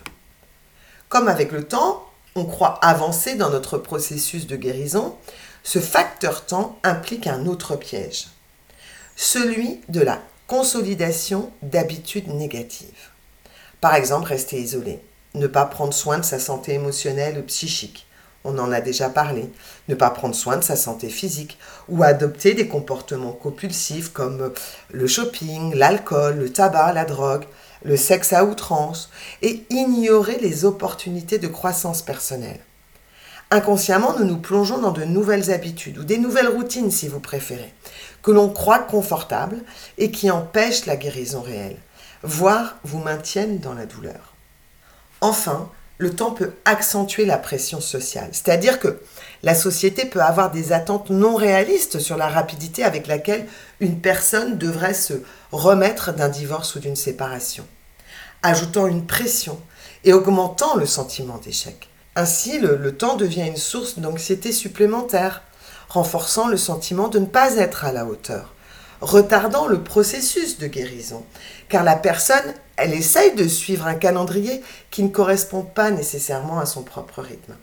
Comme 1.10 1.28
avec 1.28 1.52
le 1.52 1.68
temps, 1.68 2.08
on 2.36 2.46
croit 2.46 2.78
avancer 2.86 3.34
dans 3.34 3.50
notre 3.50 3.80
processus 3.80 4.46
de 4.46 4.56
guérison, 4.56 5.18
ce 5.64 5.80
facteur 5.80 6.46
temps 6.46 6.78
implique 6.84 7.26
un 7.26 7.48
autre 7.48 7.76
piège, 7.76 8.28
celui 9.16 9.82
de 9.90 10.00
la 10.00 10.22
consolidation 10.46 11.52
d'habitudes 11.64 12.28
négatives. 12.28 13.10
Par 13.82 13.96
exemple, 13.96 14.28
rester 14.28 14.62
isolé, 14.62 15.02
ne 15.34 15.48
pas 15.48 15.66
prendre 15.66 15.94
soin 15.94 16.20
de 16.20 16.26
sa 16.26 16.40
santé 16.40 16.76
émotionnelle 16.76 17.40
ou 17.40 17.44
psychique, 17.44 18.06
on 18.44 18.58
en 18.58 18.72
a 18.72 18.82
déjà 18.82 19.10
parlé, 19.10 19.52
ne 19.88 19.96
pas 19.96 20.10
prendre 20.10 20.36
soin 20.36 20.58
de 20.58 20.64
sa 20.64 20.76
santé 20.76 21.10
physique 21.10 21.58
ou 21.88 22.04
adopter 22.04 22.54
des 22.54 22.68
comportements 22.68 23.34
compulsifs 23.34 24.10
comme 24.10 24.54
le 24.92 25.08
shopping, 25.08 25.76
l'alcool, 25.76 26.38
le 26.38 26.52
tabac, 26.52 26.94
la 26.94 27.06
drogue, 27.06 27.46
le 27.84 27.98
sexe 27.98 28.34
à 28.34 28.46
outrance 28.46 29.10
et 29.42 29.66
ignorer 29.70 30.38
les 30.40 30.66
opportunités 30.66 31.38
de 31.38 31.48
croissance 31.48 32.02
personnelle. 32.02 32.60
Inconsciemment, 33.52 34.16
nous 34.20 34.26
nous 34.26 34.38
plongeons 34.38 34.78
dans 34.78 34.92
de 34.92 35.04
nouvelles 35.04 35.52
habitudes 35.52 35.98
ou 35.98 36.04
des 36.04 36.20
nouvelles 36.20 36.50
routines 36.50 36.92
si 36.92 37.08
vous 37.08 37.20
préférez, 37.20 37.74
que 38.22 38.32
l'on 38.32 38.50
croit 38.50 38.80
confortables 38.80 39.64
et 39.98 40.12
qui 40.12 40.30
empêchent 40.30 40.86
la 40.86 40.98
guérison 40.98 41.42
réelle, 41.42 41.78
voire 42.22 42.78
vous 42.84 43.00
maintiennent 43.00 43.60
dans 43.60 43.74
la 43.74 43.88
douleur. 43.88 44.34
Enfin, 45.22 45.70
le 46.00 46.16
temps 46.16 46.32
peut 46.32 46.54
accentuer 46.66 47.26
la 47.26 47.38
pression 47.38 47.82
sociale. 47.82 48.30
C'est-à-dire 48.32 48.80
que 48.80 49.00
la 49.44 49.54
société 49.54 50.06
peut 50.06 50.22
avoir 50.22 50.50
des 50.50 50.72
attentes 50.72 51.10
non 51.10 51.36
réalistes 51.36 52.00
sur 52.00 52.18
la 52.18 52.30
rapidité 52.30 52.84
avec 52.84 53.06
laquelle 53.06 53.46
une 53.82 54.00
personne 54.00 54.58
devrait 54.58 54.94
se 54.94 55.14
remettre 55.52 56.14
d'un 56.14 56.30
divorce 56.30 56.76
ou 56.76 56.80
d'une 56.80 56.96
séparation, 56.96 57.66
ajoutant 58.44 58.88
une 58.88 59.06
pression 59.06 59.60
et 60.06 60.14
augmentant 60.14 60.76
le 60.76 60.86
sentiment 60.86 61.38
d'échec. 61.38 61.90
Ainsi, 62.16 62.60
le, 62.60 62.96
temps 62.96 63.18
devient 63.18 63.48
une 63.48 63.58
source 63.58 64.00
d'anxiété 64.00 64.52
supplémentaire, 64.54 65.44
renforçant 65.90 66.48
le 66.48 66.58
sentiment 66.58 67.10
de 67.10 67.20
ne 67.20 67.26
pas 67.26 67.56
être 67.56 67.84
à 67.86 67.92
la 67.92 68.06
hauteur, 68.06 68.54
retardant 69.02 69.68
le 69.68 69.84
processus 69.84 70.60
de 70.60 70.68
guérison, 70.68 71.26
car 71.68 71.84
la 71.84 71.96
personne, 71.96 72.54
elle 72.80 72.94
essaye 72.94 73.36
de 73.36 73.48
suivre 73.48 73.88
un 73.88 73.96
calendrier 73.96 74.64
qui 74.92 75.04
ne 75.04 75.10
correspond 75.10 75.62
pas 75.62 75.92
nécessairement 75.92 76.60
à 76.60 76.66
son 76.66 76.84
propre 76.84 77.22
rythme. 77.22 77.56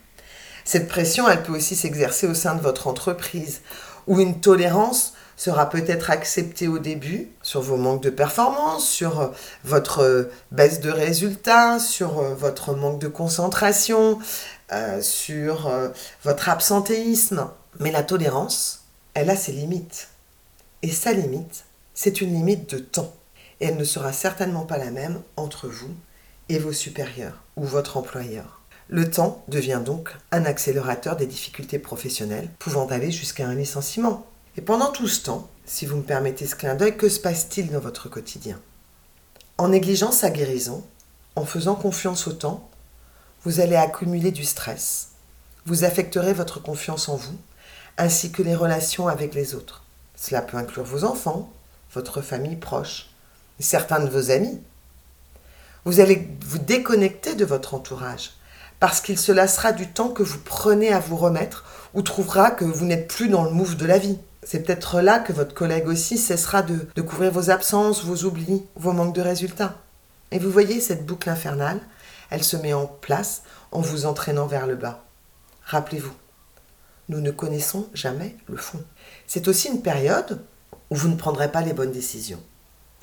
Cette 0.64 0.88
pression, 0.88 1.28
elle 1.28 1.42
peut 1.42 1.54
aussi 1.54 1.76
s'exercer 1.76 2.26
au 2.26 2.34
sein 2.34 2.54
de 2.54 2.60
votre 2.60 2.88
entreprise, 2.88 3.60
où 4.06 4.20
une 4.20 4.40
tolérance 4.40 5.14
sera 5.36 5.68
peut-être 5.68 6.10
acceptée 6.10 6.66
au 6.66 6.78
début 6.78 7.28
sur 7.42 7.60
vos 7.60 7.76
manques 7.76 8.02
de 8.02 8.10
performance, 8.10 8.88
sur 8.88 9.20
euh, 9.20 9.28
votre 9.64 10.02
euh, 10.02 10.32
baisse 10.50 10.80
de 10.80 10.90
résultats, 10.90 11.78
sur 11.78 12.18
euh, 12.18 12.34
votre 12.34 12.74
manque 12.74 12.98
de 12.98 13.08
concentration, 13.08 14.18
sur 15.00 15.70
votre 16.24 16.48
absentéisme. 16.48 17.48
Mais 17.78 17.92
la 17.92 18.02
tolérance, 18.02 18.86
elle 19.14 19.30
a 19.30 19.36
ses 19.36 19.52
limites. 19.52 20.08
Et 20.82 20.90
sa 20.90 21.12
limite, 21.12 21.66
c'est 21.94 22.20
une 22.20 22.34
limite 22.34 22.68
de 22.74 22.78
temps. 22.78 23.14
Et 23.60 23.66
elle 23.66 23.76
ne 23.76 23.84
sera 23.84 24.12
certainement 24.12 24.66
pas 24.66 24.78
la 24.78 24.90
même 24.90 25.20
entre 25.36 25.68
vous 25.68 25.94
et 26.48 26.58
vos 26.58 26.72
supérieurs 26.72 27.42
ou 27.56 27.64
votre 27.64 27.96
employeur. 27.96 28.60
Le 28.88 29.10
temps 29.10 29.42
devient 29.48 29.80
donc 29.84 30.14
un 30.30 30.44
accélérateur 30.44 31.16
des 31.16 31.26
difficultés 31.26 31.78
professionnelles, 31.78 32.48
pouvant 32.58 32.86
aller 32.86 33.10
jusqu'à 33.10 33.46
un 33.46 33.54
licenciement. 33.54 34.26
Et 34.56 34.60
pendant 34.60 34.92
tout 34.92 35.08
ce 35.08 35.24
temps, 35.24 35.48
si 35.64 35.86
vous 35.86 35.96
me 35.96 36.02
permettez 36.02 36.46
ce 36.46 36.54
clin 36.54 36.76
d'œil, 36.76 36.96
que 36.96 37.08
se 37.08 37.18
passe-t-il 37.18 37.70
dans 37.70 37.80
votre 37.80 38.08
quotidien? 38.08 38.60
En 39.58 39.68
négligeant 39.68 40.12
sa 40.12 40.30
guérison, 40.30 40.84
en 41.34 41.44
faisant 41.44 41.74
confiance 41.74 42.28
au 42.28 42.32
temps, 42.32 42.68
vous 43.42 43.60
allez 43.60 43.76
accumuler 43.76 44.30
du 44.30 44.44
stress. 44.44 45.08
Vous 45.66 45.84
affecterez 45.84 46.32
votre 46.32 46.62
confiance 46.62 47.08
en 47.08 47.16
vous, 47.16 47.36
ainsi 47.98 48.30
que 48.30 48.42
les 48.42 48.54
relations 48.54 49.08
avec 49.08 49.34
les 49.34 49.54
autres. 49.54 49.82
Cela 50.14 50.42
peut 50.42 50.56
inclure 50.56 50.84
vos 50.84 51.04
enfants, 51.04 51.52
votre 51.92 52.20
famille 52.22 52.56
proche, 52.56 53.10
certains 53.64 54.00
de 54.00 54.10
vos 54.10 54.30
amis. 54.30 54.60
Vous 55.84 56.00
allez 56.00 56.28
vous 56.44 56.58
déconnecter 56.58 57.34
de 57.34 57.44
votre 57.44 57.74
entourage 57.74 58.32
parce 58.80 59.00
qu'il 59.00 59.18
se 59.18 59.32
lassera 59.32 59.72
du 59.72 59.88
temps 59.88 60.10
que 60.10 60.22
vous 60.22 60.38
prenez 60.38 60.92
à 60.92 60.98
vous 60.98 61.16
remettre 61.16 61.64
ou 61.94 62.02
trouvera 62.02 62.50
que 62.50 62.64
vous 62.64 62.84
n'êtes 62.84 63.08
plus 63.08 63.28
dans 63.28 63.44
le 63.44 63.50
mouvement 63.50 63.78
de 63.78 63.86
la 63.86 63.98
vie. 63.98 64.18
C'est 64.42 64.60
peut-être 64.60 65.00
là 65.00 65.18
que 65.18 65.32
votre 65.32 65.54
collègue 65.54 65.88
aussi 65.88 66.18
cessera 66.18 66.62
de, 66.62 66.86
de 66.94 67.02
couvrir 67.02 67.32
vos 67.32 67.50
absences, 67.50 68.04
vos 68.04 68.24
oublis, 68.24 68.64
vos 68.76 68.92
manques 68.92 69.14
de 69.14 69.22
résultats. 69.22 69.76
Et 70.30 70.38
vous 70.38 70.50
voyez 70.50 70.80
cette 70.80 71.06
boucle 71.06 71.30
infernale, 71.30 71.80
elle 72.30 72.44
se 72.44 72.56
met 72.56 72.72
en 72.72 72.86
place 72.86 73.42
en 73.72 73.80
vous 73.80 74.06
entraînant 74.06 74.46
vers 74.46 74.66
le 74.66 74.76
bas. 74.76 75.04
Rappelez-vous, 75.64 76.14
nous 77.08 77.20
ne 77.20 77.30
connaissons 77.30 77.88
jamais 77.94 78.36
le 78.48 78.56
fond. 78.56 78.82
C'est 79.26 79.48
aussi 79.48 79.68
une 79.68 79.82
période 79.82 80.42
où 80.90 80.96
vous 80.96 81.08
ne 81.08 81.16
prendrez 81.16 81.50
pas 81.50 81.62
les 81.62 81.72
bonnes 81.72 81.92
décisions. 81.92 82.42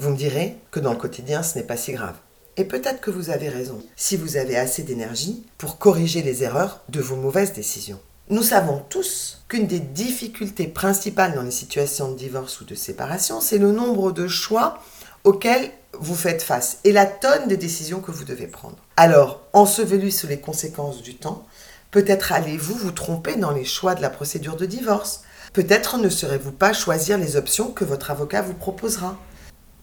Vous 0.03 0.09
me 0.09 0.17
direz 0.17 0.57
que 0.69 0.81
dans 0.81 0.91
le 0.91 0.97
quotidien, 0.97 1.43
ce 1.43 1.57
n'est 1.57 1.63
pas 1.63 1.77
si 1.77 1.93
grave. 1.93 2.15
Et 2.57 2.65
peut-être 2.65 2.99
que 2.99 3.09
vous 3.09 3.29
avez 3.29 3.47
raison, 3.47 3.81
si 3.95 4.17
vous 4.17 4.35
avez 4.35 4.57
assez 4.57 4.83
d'énergie 4.83 5.45
pour 5.57 5.77
corriger 5.77 6.21
les 6.21 6.43
erreurs 6.43 6.81
de 6.89 6.99
vos 6.99 7.15
mauvaises 7.15 7.53
décisions. 7.53 8.01
Nous 8.29 8.43
savons 8.43 8.83
tous 8.89 9.45
qu'une 9.47 9.65
des 9.65 9.79
difficultés 9.79 10.67
principales 10.67 11.35
dans 11.35 11.41
les 11.41 11.51
situations 11.51 12.11
de 12.11 12.17
divorce 12.17 12.59
ou 12.59 12.65
de 12.65 12.75
séparation, 12.75 13.39
c'est 13.39 13.57
le 13.57 13.71
nombre 13.71 14.11
de 14.11 14.27
choix 14.27 14.79
auxquels 15.23 15.71
vous 15.97 16.15
faites 16.15 16.43
face 16.43 16.79
et 16.83 16.91
la 16.91 17.05
tonne 17.05 17.47
de 17.47 17.55
décisions 17.55 18.01
que 18.01 18.11
vous 18.11 18.25
devez 18.25 18.47
prendre. 18.47 18.75
Alors, 18.97 19.43
enseveli 19.53 20.11
sous 20.11 20.27
les 20.27 20.41
conséquences 20.41 21.01
du 21.01 21.15
temps, 21.15 21.45
peut-être 21.91 22.33
allez-vous 22.33 22.75
vous 22.75 22.91
tromper 22.91 23.37
dans 23.37 23.51
les 23.51 23.63
choix 23.63 23.95
de 23.95 24.01
la 24.01 24.09
procédure 24.09 24.57
de 24.57 24.65
divorce. 24.65 25.21
Peut-être 25.53 25.97
ne 25.97 26.09
serez-vous 26.09 26.51
pas 26.51 26.73
choisir 26.73 27.17
les 27.17 27.37
options 27.37 27.71
que 27.71 27.85
votre 27.85 28.11
avocat 28.11 28.41
vous 28.41 28.53
proposera. 28.53 29.17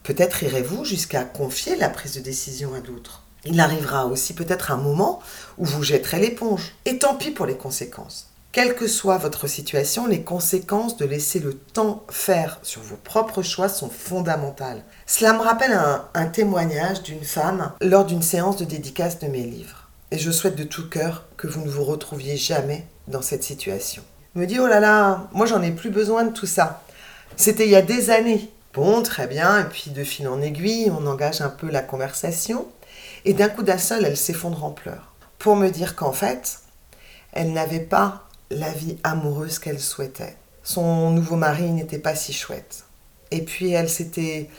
Peut-être 0.03 0.43
irez-vous 0.43 0.85
jusqu'à 0.85 1.23
confier 1.23 1.75
la 1.75 1.89
prise 1.89 2.15
de 2.15 2.21
décision 2.21 2.73
à 2.73 2.79
d'autres. 2.79 3.23
Il 3.45 3.59
arrivera 3.59 4.05
aussi 4.05 4.33
peut-être 4.33 4.71
un 4.71 4.77
moment 4.77 5.19
où 5.57 5.65
vous 5.65 5.83
jetterez 5.83 6.19
l'éponge. 6.19 6.75
Et 6.85 6.97
tant 6.97 7.15
pis 7.15 7.31
pour 7.31 7.45
les 7.45 7.57
conséquences. 7.57 8.31
Quelle 8.51 8.75
que 8.75 8.87
soit 8.87 9.17
votre 9.17 9.47
situation, 9.47 10.07
les 10.07 10.23
conséquences 10.23 10.97
de 10.97 11.05
laisser 11.05 11.39
le 11.39 11.53
temps 11.53 12.03
faire 12.09 12.59
sur 12.63 12.81
vos 12.81 12.97
propres 12.97 13.43
choix 13.43 13.69
sont 13.69 13.89
fondamentales. 13.89 14.83
Cela 15.05 15.31
me 15.31 15.39
rappelle 15.39 15.79
un, 16.13 16.25
témoignage 16.25 17.01
d'une 17.01 17.23
femme 17.23 17.71
lors 17.79 18.03
d'une 18.03 18.21
séance 18.21 18.57
de 18.57 18.65
dédicace 18.65 19.19
de 19.19 19.27
mes 19.27 19.43
livres. 19.43 19.87
Et 20.11 20.17
je 20.17 20.31
souhaite 20.31 20.57
de 20.57 20.65
tout 20.65 20.89
cœur 20.89 21.27
que 21.37 21.47
vous 21.47 21.61
ne 21.61 21.69
vous 21.69 21.85
retrouviez 21.85 22.35
jamais 22.35 22.85
dans 23.07 23.21
cette 23.21 23.43
situation. 23.43 24.03
me 24.35 24.45
dit, 24.45 24.59
oh 24.59 24.67
là 24.67 24.81
là, 24.81 25.29
moi 25.31 25.45
j'en 25.45 25.61
ai 25.61 25.71
plus 25.71 25.89
besoin 25.89 26.25
de 26.25 26.33
tout 26.33 26.45
ça. 26.45 26.83
C'était 27.37 27.65
il 27.65 27.71
y 27.71 27.75
a 27.77 27.81
des 27.81 28.09
années. 28.09 28.51
Bon, 28.73 29.03
très 29.03 29.27
bien, 29.27 29.59
et 29.59 29.65
puis 29.65 29.91
de 29.91 30.03
fil 30.03 30.29
en 30.29 30.41
aiguille, 30.41 30.89
on 30.97 31.05
engage 31.05 31.41
un 31.41 31.49
peu 31.49 31.69
la 31.69 31.81
conversation. 31.81 32.67
Et 33.25 33.33
d'un 33.33 33.49
coup 33.49 33.63
d'un 33.63 33.77
seul, 33.77 34.05
elle 34.05 34.15
s'effondre 34.15 34.63
en 34.63 34.71
pleurs. 34.71 35.13
Pour 35.39 35.57
me 35.57 35.69
dire 35.69 35.95
qu'en 35.95 36.13
fait, 36.13 36.59
elle 37.33 37.51
n'avait 37.51 37.81
pas 37.81 38.27
la 38.49 38.71
vie 38.71 38.97
amoureuse 39.03 39.59
qu'elle 39.59 39.79
souhaitait. 39.79 40.37
Son 40.63 41.11
nouveau 41.11 41.35
mari 41.35 41.69
n'était 41.71 41.99
pas 41.99 42.15
si 42.15 42.31
chouette. 42.31 42.85
Et 43.31 43.41
puis 43.41 43.71
elle 43.71 43.89
s'était 43.89 44.49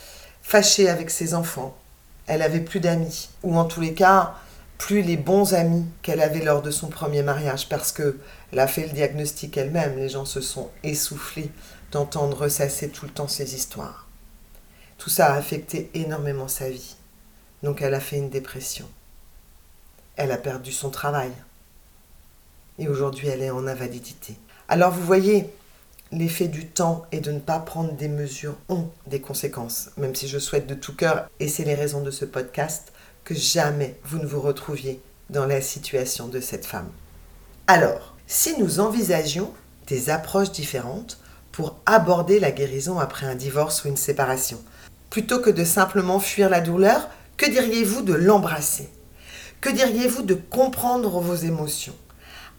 fâchée 0.42 0.88
avec 0.88 1.10
ses 1.10 1.34
enfants. 1.34 1.76
Elle 2.26 2.42
avait 2.42 2.60
plus 2.60 2.80
d'amis, 2.80 3.30
ou 3.42 3.56
en 3.56 3.64
tous 3.64 3.80
les 3.80 3.94
cas, 3.94 4.34
plus 4.76 5.02
les 5.02 5.16
bons 5.16 5.54
amis 5.54 5.86
qu'elle 6.02 6.20
avait 6.20 6.44
lors 6.44 6.60
de 6.60 6.70
son 6.70 6.88
premier 6.88 7.22
mariage, 7.22 7.68
parce 7.68 7.92
que 7.92 8.18
elle 8.52 8.58
a 8.58 8.66
fait 8.66 8.86
le 8.86 8.92
diagnostic 8.92 9.56
elle-même. 9.56 9.96
Les 9.96 10.08
gens 10.08 10.24
se 10.24 10.40
sont 10.40 10.70
essoufflés 10.82 11.50
d'entendre 11.92 12.36
ressasser 12.36 12.88
tout 12.88 13.06
le 13.06 13.12
temps 13.12 13.28
ces 13.28 13.54
histoires. 13.54 14.01
Tout 15.02 15.10
ça 15.10 15.32
a 15.32 15.36
affecté 15.36 15.90
énormément 15.94 16.46
sa 16.46 16.70
vie. 16.70 16.94
Donc 17.64 17.82
elle 17.82 17.94
a 17.94 17.98
fait 17.98 18.18
une 18.18 18.30
dépression. 18.30 18.88
Elle 20.14 20.30
a 20.30 20.36
perdu 20.36 20.70
son 20.70 20.90
travail 20.90 21.32
et 22.78 22.86
aujourd'hui 22.86 23.26
elle 23.26 23.42
est 23.42 23.50
en 23.50 23.66
invalidité. 23.66 24.36
Alors 24.68 24.92
vous 24.92 25.02
voyez, 25.02 25.52
l'effet 26.12 26.46
du 26.46 26.68
temps 26.68 27.04
et 27.10 27.18
de 27.18 27.32
ne 27.32 27.40
pas 27.40 27.58
prendre 27.58 27.94
des 27.94 28.06
mesures 28.06 28.54
ont 28.68 28.88
des 29.08 29.20
conséquences, 29.20 29.90
même 29.96 30.14
si 30.14 30.28
je 30.28 30.38
souhaite 30.38 30.68
de 30.68 30.74
tout 30.74 30.94
cœur, 30.94 31.28
et 31.40 31.48
c'est 31.48 31.64
les 31.64 31.74
raisons 31.74 32.02
de 32.02 32.12
ce 32.12 32.24
podcast, 32.24 32.92
que 33.24 33.34
jamais 33.34 33.96
vous 34.04 34.18
ne 34.18 34.26
vous 34.26 34.40
retrouviez 34.40 35.00
dans 35.30 35.46
la 35.46 35.60
situation 35.60 36.28
de 36.28 36.38
cette 36.38 36.64
femme. 36.64 36.92
Alors, 37.66 38.14
si 38.28 38.56
nous 38.56 38.78
envisagions 38.78 39.52
des 39.88 40.10
approches 40.10 40.52
différentes 40.52 41.18
pour 41.50 41.80
aborder 41.86 42.38
la 42.38 42.52
guérison 42.52 43.00
après 43.00 43.26
un 43.26 43.34
divorce 43.34 43.84
ou 43.84 43.88
une 43.88 43.96
séparation, 43.96 44.62
plutôt 45.12 45.40
que 45.40 45.50
de 45.50 45.62
simplement 45.62 46.20
fuir 46.20 46.48
la 46.48 46.62
douleur, 46.62 47.10
que 47.36 47.44
diriez-vous 47.44 48.00
de 48.00 48.14
l'embrasser? 48.14 48.88
Que 49.60 49.68
diriez-vous 49.68 50.22
de 50.22 50.32
comprendre 50.32 51.20
vos 51.20 51.34
émotions? 51.34 51.94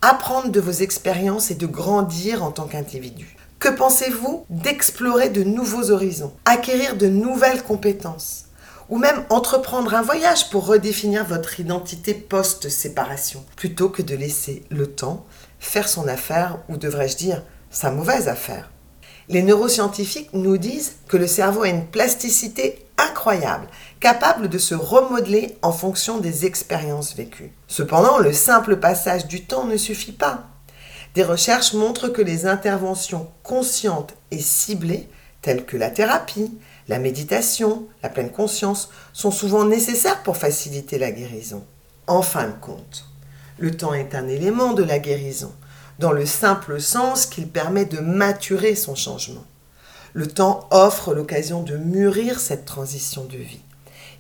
Apprendre 0.04 0.50
de 0.50 0.60
vos 0.60 0.70
expériences 0.70 1.50
et 1.50 1.56
de 1.56 1.66
grandir 1.66 2.44
en 2.44 2.52
tant 2.52 2.68
qu'individu? 2.68 3.36
Que 3.58 3.70
pensez-vous 3.70 4.46
d'explorer 4.52 5.30
de 5.30 5.42
nouveaux 5.42 5.90
horizons, 5.90 6.32
acquérir 6.46 6.96
de 6.96 7.08
nouvelles 7.08 7.64
compétences? 7.64 8.46
Ou 8.88 9.00
même 9.00 9.26
entreprendre 9.32 9.96
un 9.96 10.04
voyage 10.04 10.52
pour 10.52 10.68
redéfinir 10.68 11.26
votre 11.26 11.60
identité 11.60 12.14
post-séparation, 12.14 13.44
plutôt 13.56 13.90
que 13.90 14.04
de 14.04 14.14
laisser 14.14 14.64
le 14.70 14.86
temps 14.86 15.26
faire 15.60 15.90
son 15.90 16.08
affaire, 16.08 16.60
ou 16.70 16.78
devrais-je 16.78 17.18
dire 17.18 17.42
sa 17.72 17.90
mauvaise 17.90 18.28
affaire? 18.28 18.70
Les 19.30 19.42
neuroscientifiques 19.42 20.34
nous 20.34 20.58
disent 20.58 20.96
que 21.08 21.18
le 21.18 21.28
cerveau 21.28 21.64
a 21.64 21.70
une 21.70 21.86
plasticité 21.86 22.86
incroyable, 22.98 23.68
capable 24.00 24.50
de 24.50 24.58
se 24.58 24.76
remodeler 24.76 25.58
en 25.62 25.72
fonction 25.72 26.18
des 26.18 26.46
expériences 26.46 27.16
vécues. 27.16 27.54
Cependant, 27.68 28.18
le 28.20 28.34
simple 28.34 28.78
passage 28.78 29.28
du 29.28 29.46
temps 29.46 29.66
ne 29.66 29.78
suffit 29.78 30.12
pas. 30.12 30.48
Des 31.16 31.24
recherches 31.24 31.74
montrent 31.74 32.10
que 32.10 32.22
les 32.22 32.46
interventions 32.46 33.30
conscientes 33.44 34.16
et 34.32 34.40
ciblées, 34.40 35.08
telles 35.42 35.66
que 35.66 35.78
la 35.78 35.90
thérapie, 35.90 36.52
la 36.88 37.00
méditation, 37.00 37.88
la 38.02 38.10
pleine 38.10 38.32
conscience, 38.32 38.90
sont 39.14 39.32
souvent 39.32 39.64
nécessaires 39.64 40.22
pour 40.24 40.38
faciliter 40.38 40.98
la 40.98 41.12
guérison. 41.12 41.64
En 42.08 42.22
fin 42.22 42.48
de 42.48 42.60
compte, 42.60 43.06
le 43.58 43.72
temps 43.72 43.94
est 43.94 44.16
un 44.16 44.28
élément 44.28 44.74
de 44.74 44.84
la 44.84 45.00
guérison 45.00 45.54
dans 46.04 46.12
le 46.12 46.26
simple 46.26 46.82
sens 46.82 47.26
qu'il 47.26 47.48
permet 47.48 47.86
de 47.86 48.00
maturer 48.00 48.76
son 48.76 48.94
changement. 48.94 49.46
Le 50.12 50.28
temps 50.28 50.68
offre 50.70 51.14
l'occasion 51.14 51.64
de 51.64 51.78
mûrir 51.78 52.42
cette 52.42 52.66
transition 52.66 53.24
de 53.24 53.38
vie. 53.38 53.62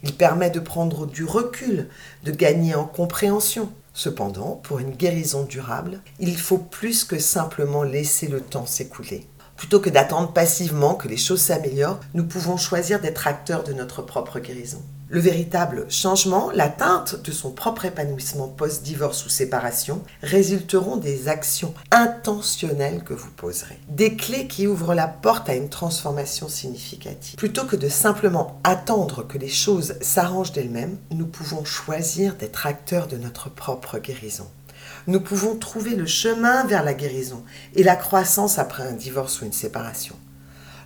Il 0.02 0.14
permet 0.14 0.50
de 0.50 0.62
prendre 0.62 1.06
du 1.06 1.26
recul, 1.26 1.90
de 2.24 2.32
gagner 2.32 2.74
en 2.74 2.86
compréhension. 2.86 3.70
Cependant, 3.94 4.62
pour 4.64 4.80
une 4.80 4.92
guérison 4.92 5.44
durable, 5.44 6.00
il 6.20 6.38
faut 6.38 6.58
plus 6.58 7.04
que 7.04 7.20
simplement 7.20 7.84
laisser 7.84 8.30
le 8.30 8.40
temps 8.40 8.66
s'écouler. 8.66 9.28
Plutôt 9.64 9.80
que 9.80 9.90
d'attendre 9.90 10.34
passivement 10.34 10.94
que 10.94 11.08
les 11.08 11.16
choses 11.16 11.40
s'améliorent, 11.40 12.02
nous 12.14 12.26
pouvons 12.26 12.58
choisir 12.58 13.00
d'être 13.00 13.28
acteurs 13.28 13.64
de 13.64 13.72
notre 13.72 14.02
propre 14.02 14.42
guérison. 14.42 14.82
Le 15.08 15.22
véritable 15.22 15.86
changement, 15.90 16.52
l'atteinte 16.54 17.24
de 17.24 17.32
son 17.32 17.52
propre 17.52 17.86
épanouissement 17.86 18.50
post-divorce 18.50 19.26
ou 19.26 19.30
séparation, 19.30 20.04
résulteront 20.22 20.98
des 20.98 21.30
actions 21.30 21.74
intentionnelles 21.92 23.06
que 23.06 23.14
vous 23.14 23.32
poserez. 23.32 23.80
Des 23.88 24.18
clés 24.18 24.48
qui 24.48 24.68
ouvrent 24.68 24.94
la 24.94 25.08
porte 25.08 25.48
à 25.48 25.56
une 25.56 25.70
transformation 25.70 26.50
significative. 26.50 27.38
Plutôt 27.38 27.64
que 27.64 27.78
de 27.78 27.88
simplement 27.88 28.60
attendre 28.66 29.26
que 29.26 29.38
les 29.38 29.48
choses 29.48 29.96
s'arrangent 30.02 30.52
d'elles-mêmes, 30.52 30.98
nous 31.12 31.26
pouvons 31.26 31.64
choisir 31.64 32.36
d'être 32.36 32.68
acteurs 32.68 33.08
de 33.08 33.16
notre 33.16 33.50
propre 33.50 33.98
guérison 33.98 34.48
nous 35.08 35.20
pouvons 35.20 35.56
trouver 35.56 35.96
le 35.96 36.06
chemin 36.06 36.66
vers 36.66 36.84
la 36.84 36.94
guérison 36.94 37.44
et 37.76 37.84
la 37.84 37.96
croissance 37.96 38.60
après 38.60 38.84
un 38.84 38.94
divorce 38.94 39.42
ou 39.42 39.46
une 39.46 39.54
séparation. 39.54 40.16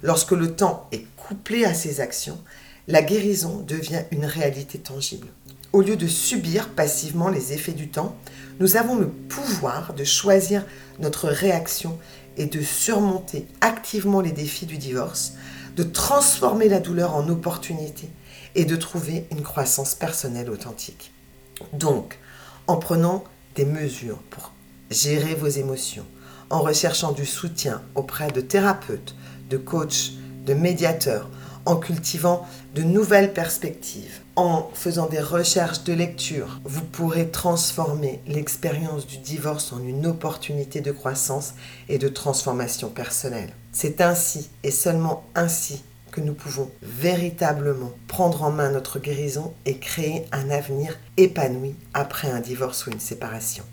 Lorsque 0.02 0.32
le 0.32 0.56
temps 0.56 0.88
est 0.92 1.06
couplé 1.16 1.66
à 1.66 1.74
ces 1.74 2.02
actions, 2.02 2.40
la 2.88 3.02
guérison 3.02 3.64
devient 3.68 4.04
une 4.12 4.26
réalité 4.26 4.80
tangible. 4.80 5.28
Au 5.74 5.82
lieu 5.82 5.98
de 5.98 6.08
subir 6.08 6.70
passivement 6.70 7.30
les 7.30 7.54
effets 7.54 7.74
du 7.74 7.90
temps, 7.90 8.16
nous 8.60 8.78
avons 8.78 8.96
le 8.96 9.10
pouvoir 9.10 9.94
de 9.94 10.04
choisir 10.04 10.66
notre 11.00 11.28
réaction 11.28 11.98
et 12.38 12.46
de 12.46 12.62
surmonter 12.62 13.48
activement 13.62 14.22
les 14.22 14.32
défis 14.32 14.66
du 14.66 14.78
divorce, 14.78 15.34
de 15.76 15.84
transformer 15.84 16.70
la 16.70 16.80
douleur 16.80 17.16
en 17.16 17.28
opportunité 17.28 18.10
et 18.56 18.66
de 18.66 18.76
trouver 18.76 19.28
une 19.32 19.44
croissance 19.44 19.94
personnelle 19.94 20.50
authentique. 20.50 21.12
Donc, 21.74 22.18
en 22.68 22.78
prenant 22.78 23.24
des 23.58 23.66
mesures 23.66 24.22
pour 24.30 24.54
gérer 24.90 25.34
vos 25.34 25.48
émotions, 25.48 26.06
en 26.50 26.62
recherchant 26.62 27.12
du 27.12 27.26
soutien 27.26 27.82
auprès 27.96 28.32
de 28.32 28.40
thérapeutes, 28.40 29.16
de 29.50 29.58
coachs, 29.58 30.14
de 30.46 30.54
médiateurs, 30.54 31.28
en 31.66 31.76
cultivant 31.76 32.48
de 32.76 32.84
nouvelles 32.84 33.34
perspectives, 33.34 34.22
en 34.38 34.70
faisant 34.74 35.08
des 35.08 35.20
recherches 35.20 35.84
de 35.84 35.92
lecture, 35.92 36.62
vous 36.64 36.84
pourrez 36.84 37.30
transformer 37.30 38.22
l'expérience 38.28 39.06
du 39.06 39.18
divorce 39.18 39.74
en 39.74 39.84
une 39.84 40.06
opportunité 40.06 40.80
de 40.80 40.92
croissance 40.92 41.56
et 41.90 41.98
de 41.98 42.08
transformation 42.08 42.90
personnelle. 42.90 43.52
C'est 43.74 44.00
ainsi 44.00 44.50
et 44.64 44.72
seulement 44.72 45.26
ainsi 45.36 45.84
nous 46.22 46.34
pouvons 46.34 46.70
véritablement 46.82 47.92
prendre 48.08 48.44
en 48.44 48.52
main 48.52 48.70
notre 48.70 49.00
guérison 49.00 49.54
et 49.66 49.78
créer 49.78 50.26
un 50.32 50.50
avenir 50.50 50.98
épanoui 51.18 51.76
après 51.94 52.30
un 52.30 52.40
divorce 52.40 52.86
ou 52.88 52.92
une 52.92 53.00
séparation. 53.00 53.64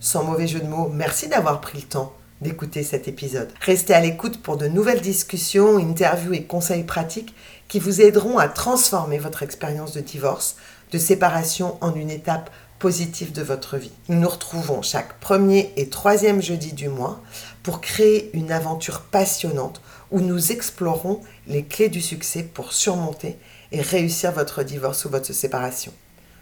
Sans 0.00 0.24
mauvais 0.24 0.46
jeu 0.46 0.60
de 0.60 0.66
mots, 0.66 0.90
merci 0.92 1.28
d'avoir 1.28 1.60
pris 1.60 1.78
le 1.78 1.84
temps 1.84 2.14
d'écouter 2.40 2.82
cet 2.82 3.08
épisode. 3.08 3.50
Restez 3.60 3.94
à 3.94 4.00
l'écoute 4.00 4.40
pour 4.42 4.56
de 4.56 4.68
nouvelles 4.68 5.00
discussions, 5.00 5.78
interviews 5.78 6.34
et 6.34 6.44
conseils 6.44 6.84
pratiques 6.84 7.34
qui 7.66 7.80
vous 7.80 8.00
aideront 8.00 8.38
à 8.38 8.48
transformer 8.48 9.18
votre 9.18 9.42
expérience 9.42 9.92
de 9.92 10.00
divorce, 10.00 10.56
de 10.92 10.98
séparation 10.98 11.76
en 11.80 11.94
une 11.94 12.10
étape 12.10 12.50
positive 12.78 13.32
de 13.32 13.42
votre 13.42 13.76
vie. 13.76 13.90
Nous 14.08 14.18
nous 14.18 14.28
retrouvons 14.28 14.82
chaque 14.82 15.18
premier 15.18 15.72
et 15.76 15.88
troisième 15.88 16.40
jeudi 16.40 16.72
du 16.72 16.88
mois 16.88 17.20
pour 17.62 17.80
créer 17.80 18.30
une 18.34 18.52
aventure 18.52 19.00
passionnante 19.00 19.80
où 20.10 20.20
nous 20.20 20.52
explorons 20.52 21.20
les 21.46 21.64
clés 21.64 21.88
du 21.88 22.00
succès 22.00 22.42
pour 22.42 22.72
surmonter 22.72 23.38
et 23.72 23.80
réussir 23.80 24.32
votre 24.32 24.62
divorce 24.62 25.04
ou 25.04 25.10
votre 25.10 25.32
séparation. 25.32 25.92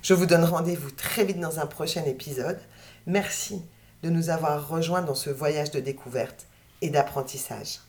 Je 0.03 0.15
vous 0.15 0.27
donne 0.27 0.45
rendez-vous 0.45 0.91
très 0.91 1.25
vite 1.25 1.41
dans 1.41 1.59
un 1.59 1.67
prochain 1.67 2.05
épisode. 2.05 2.61
Merci 3.07 3.63
de 4.03 4.11
nous 4.11 4.31
avoir 4.31 4.69
rejoints 4.69 5.03
dans 5.03 5.15
ce 5.15 5.31
voyage 5.31 5.71
de 5.71 5.81
découverte 5.81 6.47
et 6.81 6.91
d'apprentissage. 6.91 7.81